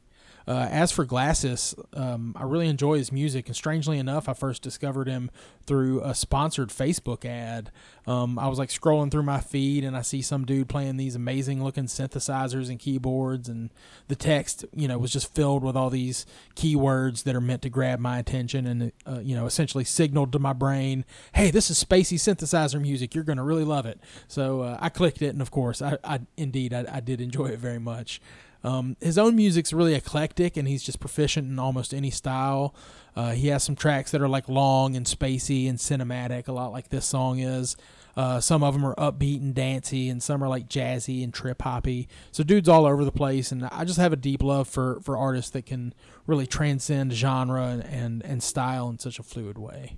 Uh, 0.47 0.67
as 0.69 0.91
for 0.91 1.05
Glasses, 1.05 1.73
um, 1.93 2.35
I 2.37 2.43
really 2.43 2.67
enjoy 2.67 2.97
his 2.97 3.11
music, 3.11 3.47
and 3.47 3.55
strangely 3.55 3.97
enough, 3.97 4.29
I 4.29 4.33
first 4.33 4.61
discovered 4.61 5.07
him 5.07 5.31
through 5.65 6.03
a 6.03 6.13
sponsored 6.13 6.69
Facebook 6.69 7.25
ad. 7.25 7.71
Um, 8.05 8.37
I 8.37 8.47
was 8.47 8.59
like 8.59 8.69
scrolling 8.69 9.09
through 9.09 9.23
my 9.23 9.39
feed, 9.39 9.83
and 9.83 9.97
I 9.97 10.01
see 10.01 10.21
some 10.21 10.45
dude 10.45 10.69
playing 10.69 10.97
these 10.97 11.15
amazing 11.15 11.63
looking 11.63 11.85
synthesizers 11.85 12.69
and 12.69 12.77
keyboards, 12.77 13.49
and 13.49 13.71
the 14.07 14.15
text, 14.15 14.65
you 14.75 14.87
know, 14.87 14.99
was 14.99 15.11
just 15.11 15.33
filled 15.33 15.63
with 15.63 15.75
all 15.75 15.89
these 15.89 16.27
keywords 16.55 17.23
that 17.23 17.35
are 17.35 17.41
meant 17.41 17.63
to 17.63 17.69
grab 17.69 17.99
my 17.99 18.19
attention, 18.19 18.67
and 18.67 18.91
uh, 19.07 19.19
you 19.21 19.35
know, 19.35 19.47
essentially 19.47 19.83
signaled 19.83 20.31
to 20.31 20.39
my 20.39 20.53
brain, 20.53 21.05
"Hey, 21.33 21.49
this 21.49 21.71
is 21.71 21.83
spacey 21.83 22.19
synthesizer 22.19 22.79
music. 22.79 23.15
You're 23.15 23.23
gonna 23.23 23.43
really 23.43 23.63
love 23.63 23.87
it." 23.87 23.99
So 24.27 24.61
uh, 24.61 24.77
I 24.79 24.89
clicked 24.89 25.23
it, 25.23 25.29
and 25.29 25.41
of 25.41 25.49
course, 25.49 25.81
I, 25.81 25.97
I 26.03 26.19
indeed 26.37 26.71
I, 26.71 26.85
I 26.91 26.99
did 26.99 27.19
enjoy 27.19 27.47
it 27.47 27.59
very 27.59 27.79
much. 27.79 28.21
Um, 28.65 28.97
his 28.99 29.19
own 29.19 29.35
music's 29.35 29.71
really 29.71 29.93
eclectic, 29.93 30.57
and 30.57 30.67
he's 30.67 30.81
just 30.81 30.99
proficient 30.99 31.47
in 31.47 31.59
almost 31.59 31.93
any 31.93 32.09
style. 32.09 32.73
Uh, 33.15 33.31
he 33.31 33.49
has 33.49 33.63
some 33.63 33.75
tracks 33.75 34.09
that 34.09 34.21
are 34.21 34.27
like 34.27 34.49
long 34.49 34.95
and 34.95 35.05
spacey 35.05 35.69
and 35.69 35.77
cinematic, 35.77 36.47
a 36.47 36.51
lot 36.51 36.71
like 36.71 36.89
this 36.89 37.05
song 37.05 37.37
is. 37.37 37.77
Uh, 38.17 38.39
some 38.39 38.63
of 38.63 38.73
them 38.73 38.83
are 38.83 38.95
upbeat 38.95 39.39
and 39.39 39.53
dancey, 39.53 40.09
and 40.09 40.23
some 40.23 40.43
are 40.43 40.47
like 40.47 40.67
jazzy 40.67 41.23
and 41.23 41.31
trip 41.31 41.61
hoppy. 41.61 42.07
So 42.31 42.43
dude's 42.43 42.67
all 42.67 42.87
over 42.87 43.05
the 43.05 43.11
place, 43.11 43.51
and 43.51 43.65
I 43.65 43.85
just 43.85 43.99
have 43.99 44.13
a 44.13 44.17
deep 44.17 44.41
love 44.41 44.67
for 44.67 44.99
for 45.01 45.15
artists 45.15 45.51
that 45.51 45.67
can 45.67 45.93
really 46.25 46.47
transcend 46.47 47.13
genre 47.13 47.67
and 47.67 47.83
and, 47.83 48.25
and 48.25 48.41
style 48.41 48.89
in 48.89 48.97
such 48.97 49.19
a 49.19 49.23
fluid 49.23 49.59
way. 49.59 49.97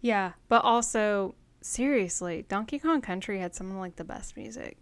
Yeah, 0.00 0.32
but 0.48 0.64
also 0.64 1.34
seriously, 1.60 2.46
Donkey 2.48 2.78
Kong 2.78 3.02
Country 3.02 3.38
had 3.38 3.54
some 3.54 3.70
of 3.70 3.76
like 3.76 3.96
the 3.96 4.04
best 4.04 4.34
music. 4.34 4.78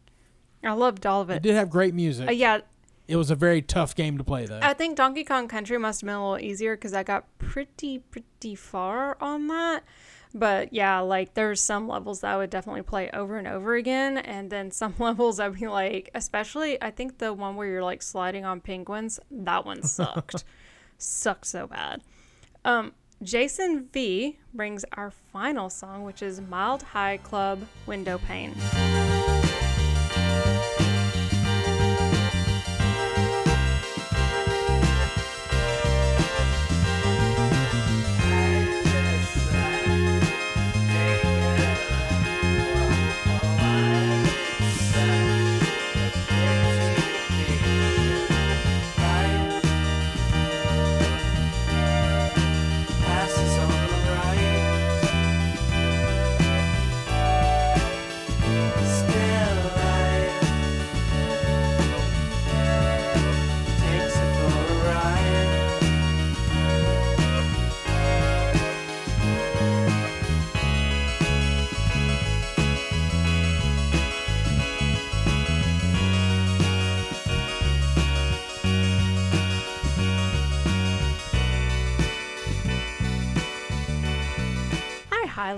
I 0.64 0.72
loved 0.72 1.06
all 1.06 1.20
of 1.20 1.30
It 1.30 1.36
it. 1.36 1.42
did 1.42 1.54
have 1.54 1.70
great 1.70 1.94
music. 1.94 2.28
Uh, 2.28 2.32
yeah, 2.32 2.60
It 3.08 3.16
was 3.16 3.30
a 3.30 3.34
very 3.34 3.60
tough 3.62 3.94
game 3.96 4.16
to 4.18 4.24
play 4.24 4.46
though. 4.46 4.60
I 4.62 4.74
think 4.74 4.96
Donkey 4.96 5.24
Kong 5.24 5.48
Country 5.48 5.76
must 5.78 6.00
have 6.00 6.06
been 6.06 6.16
a 6.16 6.30
little 6.30 6.44
easier 6.44 6.76
because 6.76 6.94
I 6.94 7.02
got 7.02 7.26
pretty 7.38 7.98
pretty 7.98 8.54
far 8.54 9.16
on 9.20 9.48
that. 9.48 9.82
But 10.34 10.72
yeah, 10.72 11.00
like 11.00 11.34
there's 11.34 11.60
some 11.60 11.86
levels 11.88 12.20
that 12.20 12.32
I 12.32 12.36
would 12.38 12.48
definitely 12.48 12.82
play 12.82 13.10
over 13.12 13.36
and 13.36 13.46
over 13.46 13.74
again, 13.74 14.16
and 14.16 14.50
then 14.50 14.70
some 14.70 14.94
levels 14.98 15.38
I'd 15.40 15.58
be 15.60 15.66
like, 15.66 16.10
especially 16.14 16.80
I 16.82 16.90
think 16.90 17.18
the 17.18 17.32
one 17.34 17.56
where 17.56 17.68
you're 17.68 17.82
like 17.84 18.02
sliding 18.02 18.44
on 18.46 18.60
penguins, 18.62 19.20
that 19.30 19.66
one 19.66 19.82
sucked, 19.82 20.44
sucked 20.98 21.46
so 21.46 21.66
bad. 21.66 22.02
Um, 22.64 22.92
Jason 23.22 23.88
V 23.92 24.38
brings 24.54 24.84
our 24.94 25.10
final 25.10 25.68
song, 25.68 26.02
which 26.04 26.22
is 26.22 26.40
Mild 26.40 26.82
High 26.82 27.18
Club 27.18 27.66
Window 27.86 28.16
Pane. 28.26 28.54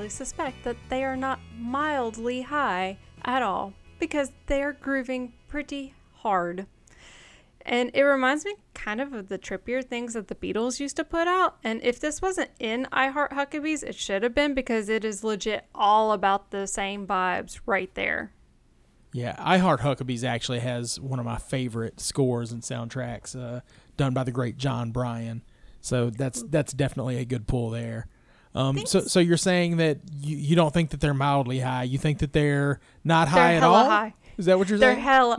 Suspect 0.09 0.64
that 0.64 0.77
they 0.88 1.05
are 1.05 1.17
not 1.17 1.40
mildly 1.59 2.43
high 2.43 2.99
at 3.25 3.43
all 3.43 3.73
because 3.99 4.33
they 4.47 4.62
are 4.62 4.73
grooving 4.73 5.33
pretty 5.49 5.95
hard. 6.14 6.67
And 7.67 7.90
it 7.95 8.03
reminds 8.03 8.45
me 8.45 8.57
kind 8.75 9.01
of 9.01 9.14
of 9.14 9.29
the 9.29 9.38
trippier 9.38 9.83
things 9.83 10.12
that 10.12 10.29
the 10.29 10.35
Beatles 10.35 10.81
used 10.81 10.97
to 10.97 11.05
put 11.05 11.27
out. 11.27 11.57
And 11.64 11.83
if 11.83 11.99
this 11.99 12.21
wasn't 12.21 12.51
in 12.61 12.87
I 12.93 13.09
Heart 13.09 13.33
Huckabees, 13.33 13.83
it 13.83 13.95
should 13.95 14.23
have 14.23 14.35
been 14.35 14.53
because 14.53 14.88
it 14.90 15.05
is 15.05 15.25
legit 15.25 15.64
all 15.75 16.12
about 16.12 16.51
the 16.51 16.67
same 16.67 17.07
vibes 17.07 17.61
right 17.64 17.93
there. 17.95 18.33
Yeah, 19.14 19.37
I 19.38 19.59
Heart 19.59 19.81
Huckabees 19.81 20.25
actually 20.25 20.59
has 20.59 21.01
one 21.01 21.19
of 21.19 21.25
my 21.25 21.38
favorite 21.38 22.01
scores 22.01 22.53
and 22.53 22.62
soundtracks 22.62 23.40
uh, 23.40 23.61
done 23.97 24.12
by 24.12 24.25
the 24.25 24.33
great 24.33 24.59
Jon 24.59 24.90
Brion. 24.90 25.43
So 25.81 26.11
that's 26.11 26.43
that's 26.43 26.73
definitely 26.73 27.19
a 27.19 27.25
good 27.25 27.47
pull 27.47 27.71
there. 27.71 28.09
Um, 28.55 28.87
so 28.87 29.01
so 29.01 29.19
you're 29.21 29.37
saying 29.37 29.79
that 29.79 29.99
you, 30.21 30.37
you 30.37 30.57
don't 30.57 30.73
think 30.73 30.90
that 30.90 31.01
they're 31.01 31.14
mildly 31.14 31.59
high? 31.61 31.83
You 31.85 31.99
think 31.99 32.19
that 32.21 32.33
they're 32.33 32.81
not 33.03 33.29
high 33.29 33.49
They're 33.49 33.57
at 33.57 33.61
hella 33.62 33.77
all? 33.79 33.90
high. 33.90 34.14
Is 34.37 34.47
that 34.47 34.59
what 34.59 34.69
you're 34.69 34.79
saying? 34.79 34.97
They're 34.97 35.03
hella, 35.05 35.38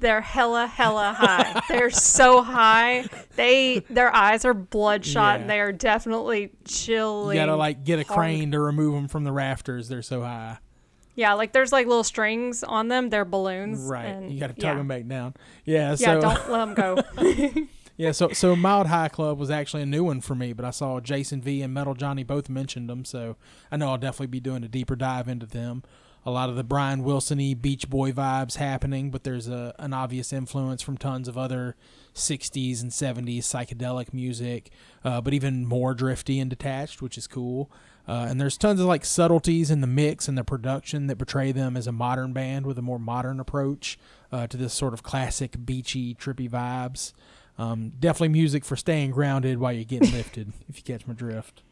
they're 0.00 0.20
hella, 0.20 0.66
hella 0.68 1.12
high. 1.16 1.60
They're 1.68 1.90
so 1.90 2.42
high. 2.42 3.06
They, 3.34 3.80
their 3.90 4.14
eyes 4.14 4.44
are 4.44 4.54
bloodshot. 4.54 5.36
Yeah. 5.36 5.40
and 5.42 5.50
They 5.50 5.58
are 5.60 5.72
definitely 5.72 6.50
chilling. 6.64 7.36
you 7.36 7.42
gotta 7.42 7.56
like 7.56 7.84
get 7.84 7.98
a 7.98 8.04
hard. 8.04 8.16
crane 8.18 8.52
to 8.52 8.60
remove 8.60 8.94
them 8.94 9.08
from 9.08 9.24
the 9.24 9.32
rafters. 9.32 9.88
They're 9.88 10.02
so 10.02 10.22
high. 10.22 10.58
Yeah, 11.16 11.32
like 11.32 11.52
there's 11.52 11.72
like 11.72 11.86
little 11.86 12.04
strings 12.04 12.62
on 12.62 12.88
them. 12.88 13.10
They're 13.10 13.24
balloons. 13.24 13.80
Right. 13.80 14.04
and- 14.06 14.30
you 14.30 14.38
got 14.38 14.48
to 14.48 14.52
tug 14.54 14.62
yeah. 14.62 14.74
them 14.74 14.86
back 14.88 15.06
down. 15.08 15.34
Yeah. 15.64 15.90
Yeah, 15.90 15.94
So 16.14 16.20
don't 16.20 16.50
let 16.50 16.74
them 16.74 16.74
go. 16.74 17.62
yeah. 17.96 18.12
So 18.12 18.28
so 18.28 18.56
Mild 18.56 18.86
High 18.86 19.08
Club 19.08 19.38
was 19.38 19.50
actually 19.50 19.82
a 19.82 19.86
new 19.86 20.04
one 20.04 20.20
for 20.20 20.34
me, 20.34 20.52
but 20.52 20.64
I 20.64 20.70
saw 20.70 21.00
Jason 21.00 21.40
V 21.40 21.62
and 21.62 21.72
Metal 21.72 21.94
Johnny 21.94 22.24
both 22.24 22.48
mentioned 22.48 22.88
them, 22.88 23.04
so 23.04 23.36
I 23.70 23.76
know 23.76 23.90
I'll 23.90 23.98
definitely 23.98 24.28
be 24.28 24.40
doing 24.40 24.64
a 24.64 24.68
deeper 24.68 24.96
dive 24.96 25.28
into 25.28 25.46
them. 25.46 25.82
A 26.24 26.30
lot 26.30 26.48
of 26.48 26.56
the 26.56 26.64
Brian 26.64 27.04
Wilson-y 27.04 27.54
Beach 27.54 27.88
Boy 27.88 28.10
vibes 28.10 28.56
happening, 28.56 29.10
but 29.12 29.22
there's 29.22 29.46
a 29.48 29.74
an 29.78 29.92
obvious 29.92 30.32
influence 30.32 30.82
from 30.82 30.96
tons 30.98 31.28
of 31.28 31.38
other 31.38 31.76
60s 32.14 32.82
and 32.82 32.90
70s 32.90 33.40
psychedelic 33.40 34.12
music, 34.12 34.70
uh, 35.04 35.20
but 35.20 35.34
even 35.34 35.66
more 35.66 35.94
drifty 35.94 36.40
and 36.40 36.50
detached, 36.50 37.00
which 37.00 37.16
is 37.16 37.26
cool. 37.26 37.70
Uh, 38.08 38.26
and 38.28 38.40
there's 38.40 38.56
tons 38.56 38.80
of 38.80 38.86
like 38.86 39.04
subtleties 39.04 39.70
in 39.70 39.80
the 39.80 39.86
mix 39.86 40.28
and 40.28 40.38
the 40.38 40.44
production 40.44 41.08
that 41.08 41.18
portray 41.18 41.50
them 41.52 41.76
as 41.76 41.86
a 41.86 41.92
modern 41.92 42.32
band 42.32 42.64
with 42.66 42.78
a 42.78 42.82
more 42.82 43.00
modern 43.00 43.40
approach 43.40 43.98
uh, 44.30 44.46
to 44.46 44.56
this 44.56 44.72
sort 44.72 44.94
of 44.94 45.02
classic 45.02 45.64
beachy, 45.64 46.14
trippy 46.14 46.48
vibes. 46.48 47.12
Um, 47.58 47.92
definitely 47.98 48.28
music 48.28 48.64
for 48.64 48.76
staying 48.76 49.12
grounded 49.12 49.58
while 49.58 49.72
you're 49.72 49.84
getting 49.84 50.12
lifted, 50.12 50.52
if 50.68 50.76
you 50.76 50.82
catch 50.82 51.06
my 51.06 51.14
drift. 51.14 51.62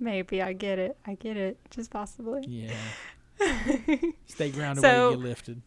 Maybe 0.00 0.40
I 0.40 0.52
get 0.52 0.78
it. 0.78 0.96
I 1.06 1.14
get 1.14 1.36
it. 1.36 1.58
Just 1.70 1.90
possibly. 1.90 2.44
Yeah. 2.46 2.72
Stay 4.26 4.50
grounded 4.50 4.82
while 4.84 4.92
So- 4.92 5.10
you 5.10 5.16
get 5.16 5.24
lifted. 5.24 5.62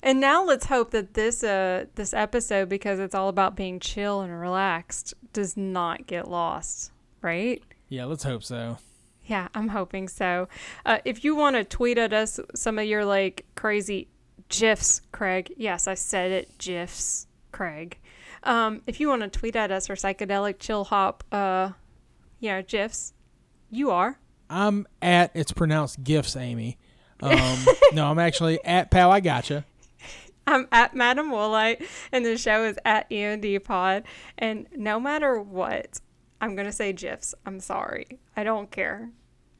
And 0.00 0.20
now 0.20 0.44
let's 0.44 0.66
hope 0.66 0.92
that 0.92 1.14
this 1.14 1.42
uh 1.42 1.86
this 1.96 2.14
episode, 2.14 2.68
because 2.68 3.00
it's 3.00 3.16
all 3.16 3.28
about 3.28 3.56
being 3.56 3.80
chill 3.80 4.20
and 4.20 4.40
relaxed, 4.40 5.12
does 5.32 5.56
not 5.56 6.06
get 6.06 6.28
lost. 6.30 6.92
right? 7.20 7.60
Yeah, 7.88 8.04
let's 8.04 8.22
hope 8.22 8.44
so. 8.44 8.78
Yeah, 9.26 9.48
I'm 9.56 9.68
hoping 9.68 10.06
so. 10.06 10.48
Uh, 10.86 10.98
if 11.04 11.24
you 11.24 11.34
want 11.34 11.56
to 11.56 11.64
tweet 11.64 11.98
at 11.98 12.12
us 12.12 12.38
some 12.54 12.78
of 12.78 12.84
your 12.86 13.04
like 13.04 13.44
crazy 13.56 14.06
gifs, 14.48 15.00
Craig. 15.10 15.52
Yes, 15.56 15.88
I 15.88 15.94
said 15.94 16.30
it, 16.30 16.56
gifs, 16.58 17.26
Craig. 17.50 17.98
Um, 18.42 18.82
if 18.86 19.00
you 19.00 19.08
want 19.08 19.22
to 19.22 19.28
tweet 19.28 19.56
at 19.56 19.70
us 19.70 19.90
or 19.90 19.94
psychedelic 19.94 20.58
chill 20.58 20.84
hop, 20.84 21.24
uh, 21.32 21.70
know, 22.40 22.62
gifs, 22.62 23.12
you 23.70 23.90
are. 23.90 24.18
I'm 24.50 24.86
at 25.02 25.30
it's 25.34 25.52
pronounced 25.52 26.02
gifs, 26.04 26.36
Amy. 26.36 26.78
Um, 27.20 27.66
no, 27.92 28.06
I'm 28.06 28.18
actually 28.18 28.62
at 28.64 28.90
pal. 28.90 29.10
I 29.10 29.20
gotcha. 29.20 29.64
I'm 30.46 30.66
at 30.72 30.94
Madam 30.94 31.30
Woolite, 31.30 31.86
and 32.12 32.24
the 32.24 32.38
show 32.38 32.64
is 32.64 32.78
at 32.84 33.10
END 33.12 33.62
Pod. 33.64 34.04
And 34.38 34.66
no 34.74 34.98
matter 34.98 35.38
what, 35.38 36.00
I'm 36.40 36.56
gonna 36.56 36.72
say 36.72 36.92
gifs. 36.92 37.34
I'm 37.44 37.60
sorry. 37.60 38.06
I 38.36 38.44
don't 38.44 38.70
care. 38.70 39.10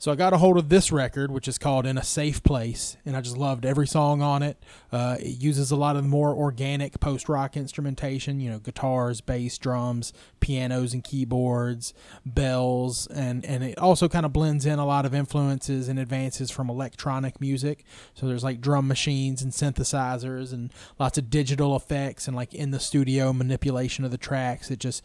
So 0.03 0.11
I 0.11 0.17
got 0.17 0.33
a 0.33 0.39
hold 0.39 0.59
of 0.59 0.69
this 0.69 0.91
record, 0.91 1.31
which 1.31 1.47
is 1.47 1.59
called 1.59 1.87
"In 1.87 1.97
a 1.97 2.03
Safe 2.03 2.43
Place," 2.43 2.97
and 3.07 3.17
I 3.17 3.21
just 3.21 3.37
loved 3.37 3.65
every 3.65 3.87
song 3.87 4.21
on 4.21 4.43
it. 4.43 4.61
Uh, 4.91 5.17
it 5.21 5.41
uses 5.41 5.71
a 5.71 5.77
lot 5.77 5.95
of 5.95 6.05
more 6.05 6.35
organic 6.35 6.99
post-rock 6.99 7.57
instrumentation, 7.57 8.41
you 8.41 8.51
know, 8.51 8.59
guitars, 8.59 9.21
bass, 9.21 9.59
drums, 9.59 10.13
pianos, 10.41 10.93
and 10.93 11.05
keyboards, 11.05 11.95
bells, 12.27 13.07
and 13.15 13.45
and 13.45 13.63
it 13.63 13.79
also 13.79 14.09
kind 14.09 14.27
of 14.27 14.33
blends 14.33 14.67
in 14.67 14.81
a 14.81 14.85
lot 14.85 15.07
of 15.07 15.15
influences 15.15 15.89
and 15.89 16.01
advances 16.01 16.51
from 16.51 16.69
electronic 16.69 17.41
music. 17.41 17.85
So 18.15 18.27
there's 18.27 18.43
like 18.43 18.61
drum 18.61 18.89
machines 18.89 19.41
and 19.41 19.53
synthesizers, 19.53 20.53
and 20.53 20.73
lots 20.99 21.17
of 21.17 21.31
digital 21.31 21.77
effects 21.77 22.27
and 22.27 22.37
like 22.37 22.53
in 22.53 22.73
the 22.73 22.81
studio 22.81 23.33
manipulation 23.33 24.05
of 24.05 24.11
the 24.11 24.19
tracks. 24.19 24.69
It 24.69 24.81
just 24.81 25.05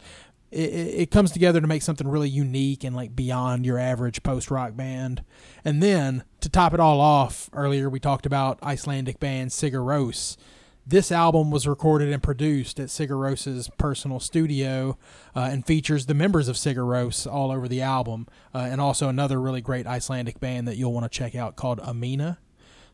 it 0.50 0.56
it 0.56 1.10
comes 1.10 1.30
together 1.30 1.60
to 1.60 1.66
make 1.66 1.82
something 1.82 2.08
really 2.08 2.28
unique 2.28 2.84
and 2.84 2.96
like 2.96 3.14
beyond 3.14 3.66
your 3.66 3.78
average 3.78 4.22
post 4.22 4.50
rock 4.50 4.76
band. 4.76 5.22
And 5.64 5.82
then 5.82 6.24
to 6.40 6.48
top 6.48 6.74
it 6.74 6.80
all 6.80 7.00
off, 7.00 7.50
earlier 7.52 7.90
we 7.90 8.00
talked 8.00 8.26
about 8.26 8.62
Icelandic 8.62 9.20
band 9.20 9.50
Sigur 9.50 9.84
Rós. 9.84 10.36
This 10.86 11.12
album 11.12 11.50
was 11.50 11.68
recorded 11.68 12.10
and 12.14 12.22
produced 12.22 12.80
at 12.80 12.88
Sigur 12.88 13.10
Rós's 13.10 13.68
personal 13.76 14.20
studio 14.20 14.96
uh, 15.36 15.48
and 15.52 15.66
features 15.66 16.06
the 16.06 16.14
members 16.14 16.48
of 16.48 16.56
Sigur 16.56 16.86
Rós 16.86 17.30
all 17.30 17.50
over 17.50 17.68
the 17.68 17.82
album, 17.82 18.26
uh, 18.54 18.68
and 18.70 18.80
also 18.80 19.10
another 19.10 19.38
really 19.38 19.60
great 19.60 19.86
Icelandic 19.86 20.40
band 20.40 20.66
that 20.66 20.78
you'll 20.78 20.94
want 20.94 21.04
to 21.04 21.14
check 21.14 21.34
out 21.34 21.56
called 21.56 21.78
amiina. 21.80 22.38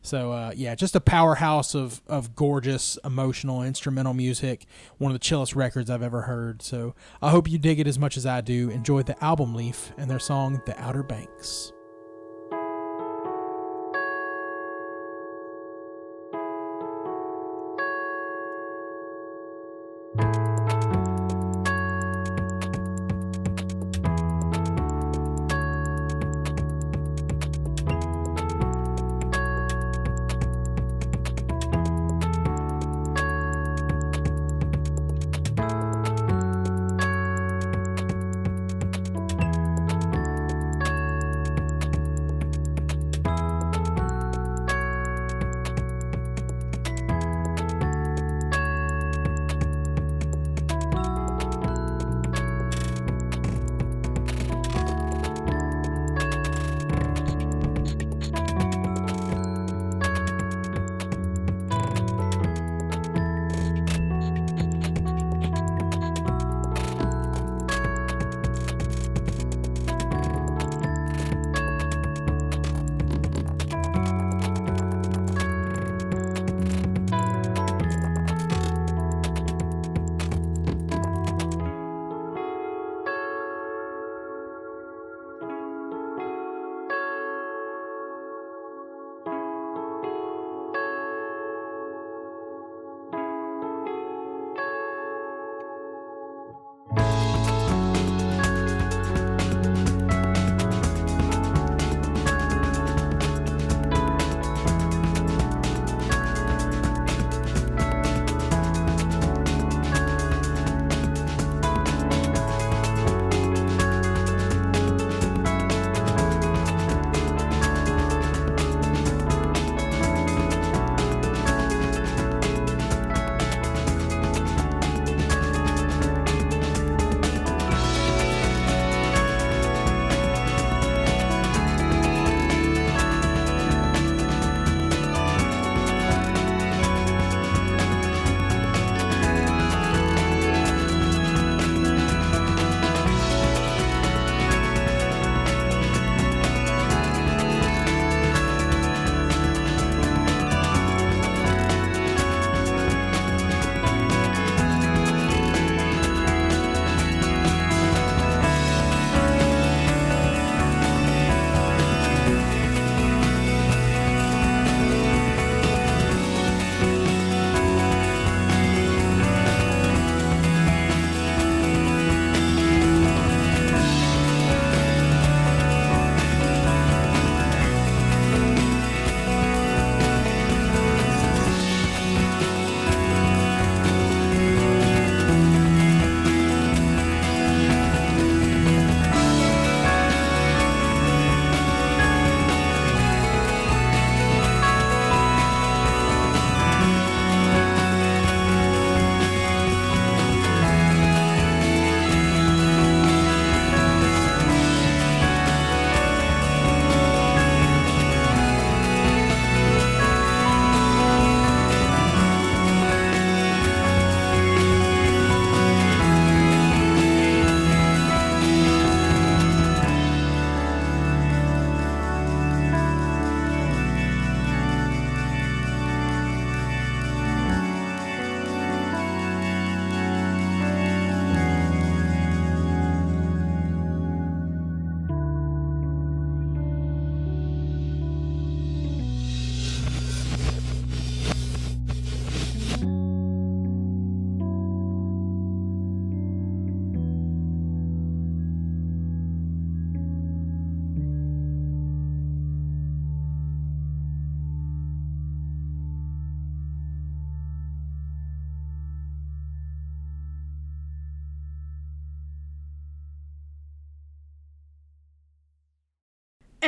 So 0.05 0.33
uh, 0.33 0.53
yeah, 0.55 0.75
just 0.75 0.95
a 0.95 1.01
powerhouse 1.01 1.75
of 1.75 2.03
of 2.07 2.37
gorgeous, 2.37 2.99
emotional 3.05 3.62
instrumental 3.62 4.14
music. 4.14 4.67
One 4.99 5.11
of 5.11 5.14
the 5.14 5.25
chillest 5.25 5.57
records 5.57 5.90
I've 5.90 6.03
ever 6.03 6.23
heard. 6.23 6.62
So 6.62 6.95
I 7.23 7.31
hope 7.31 7.51
you 7.51 7.59
dig 7.59 7.81
it 7.81 7.87
as 7.87 7.99
much 7.99 8.17
as 8.17 8.27
I 8.27 8.43
do. 8.43 8.69
Enjoy 8.69 9.03
the 9.03 9.23
album 9.25 9.55
Leaf 9.55 9.93
and 9.97 10.11
their 10.11 10.19
song 10.21 10.62
"The 10.67 10.79
Outer 10.81 11.03
Banks." 11.03 11.73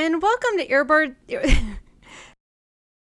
And 0.06 0.22
welcome 0.22 0.56
to 0.58 0.68
Earbird 0.68 1.16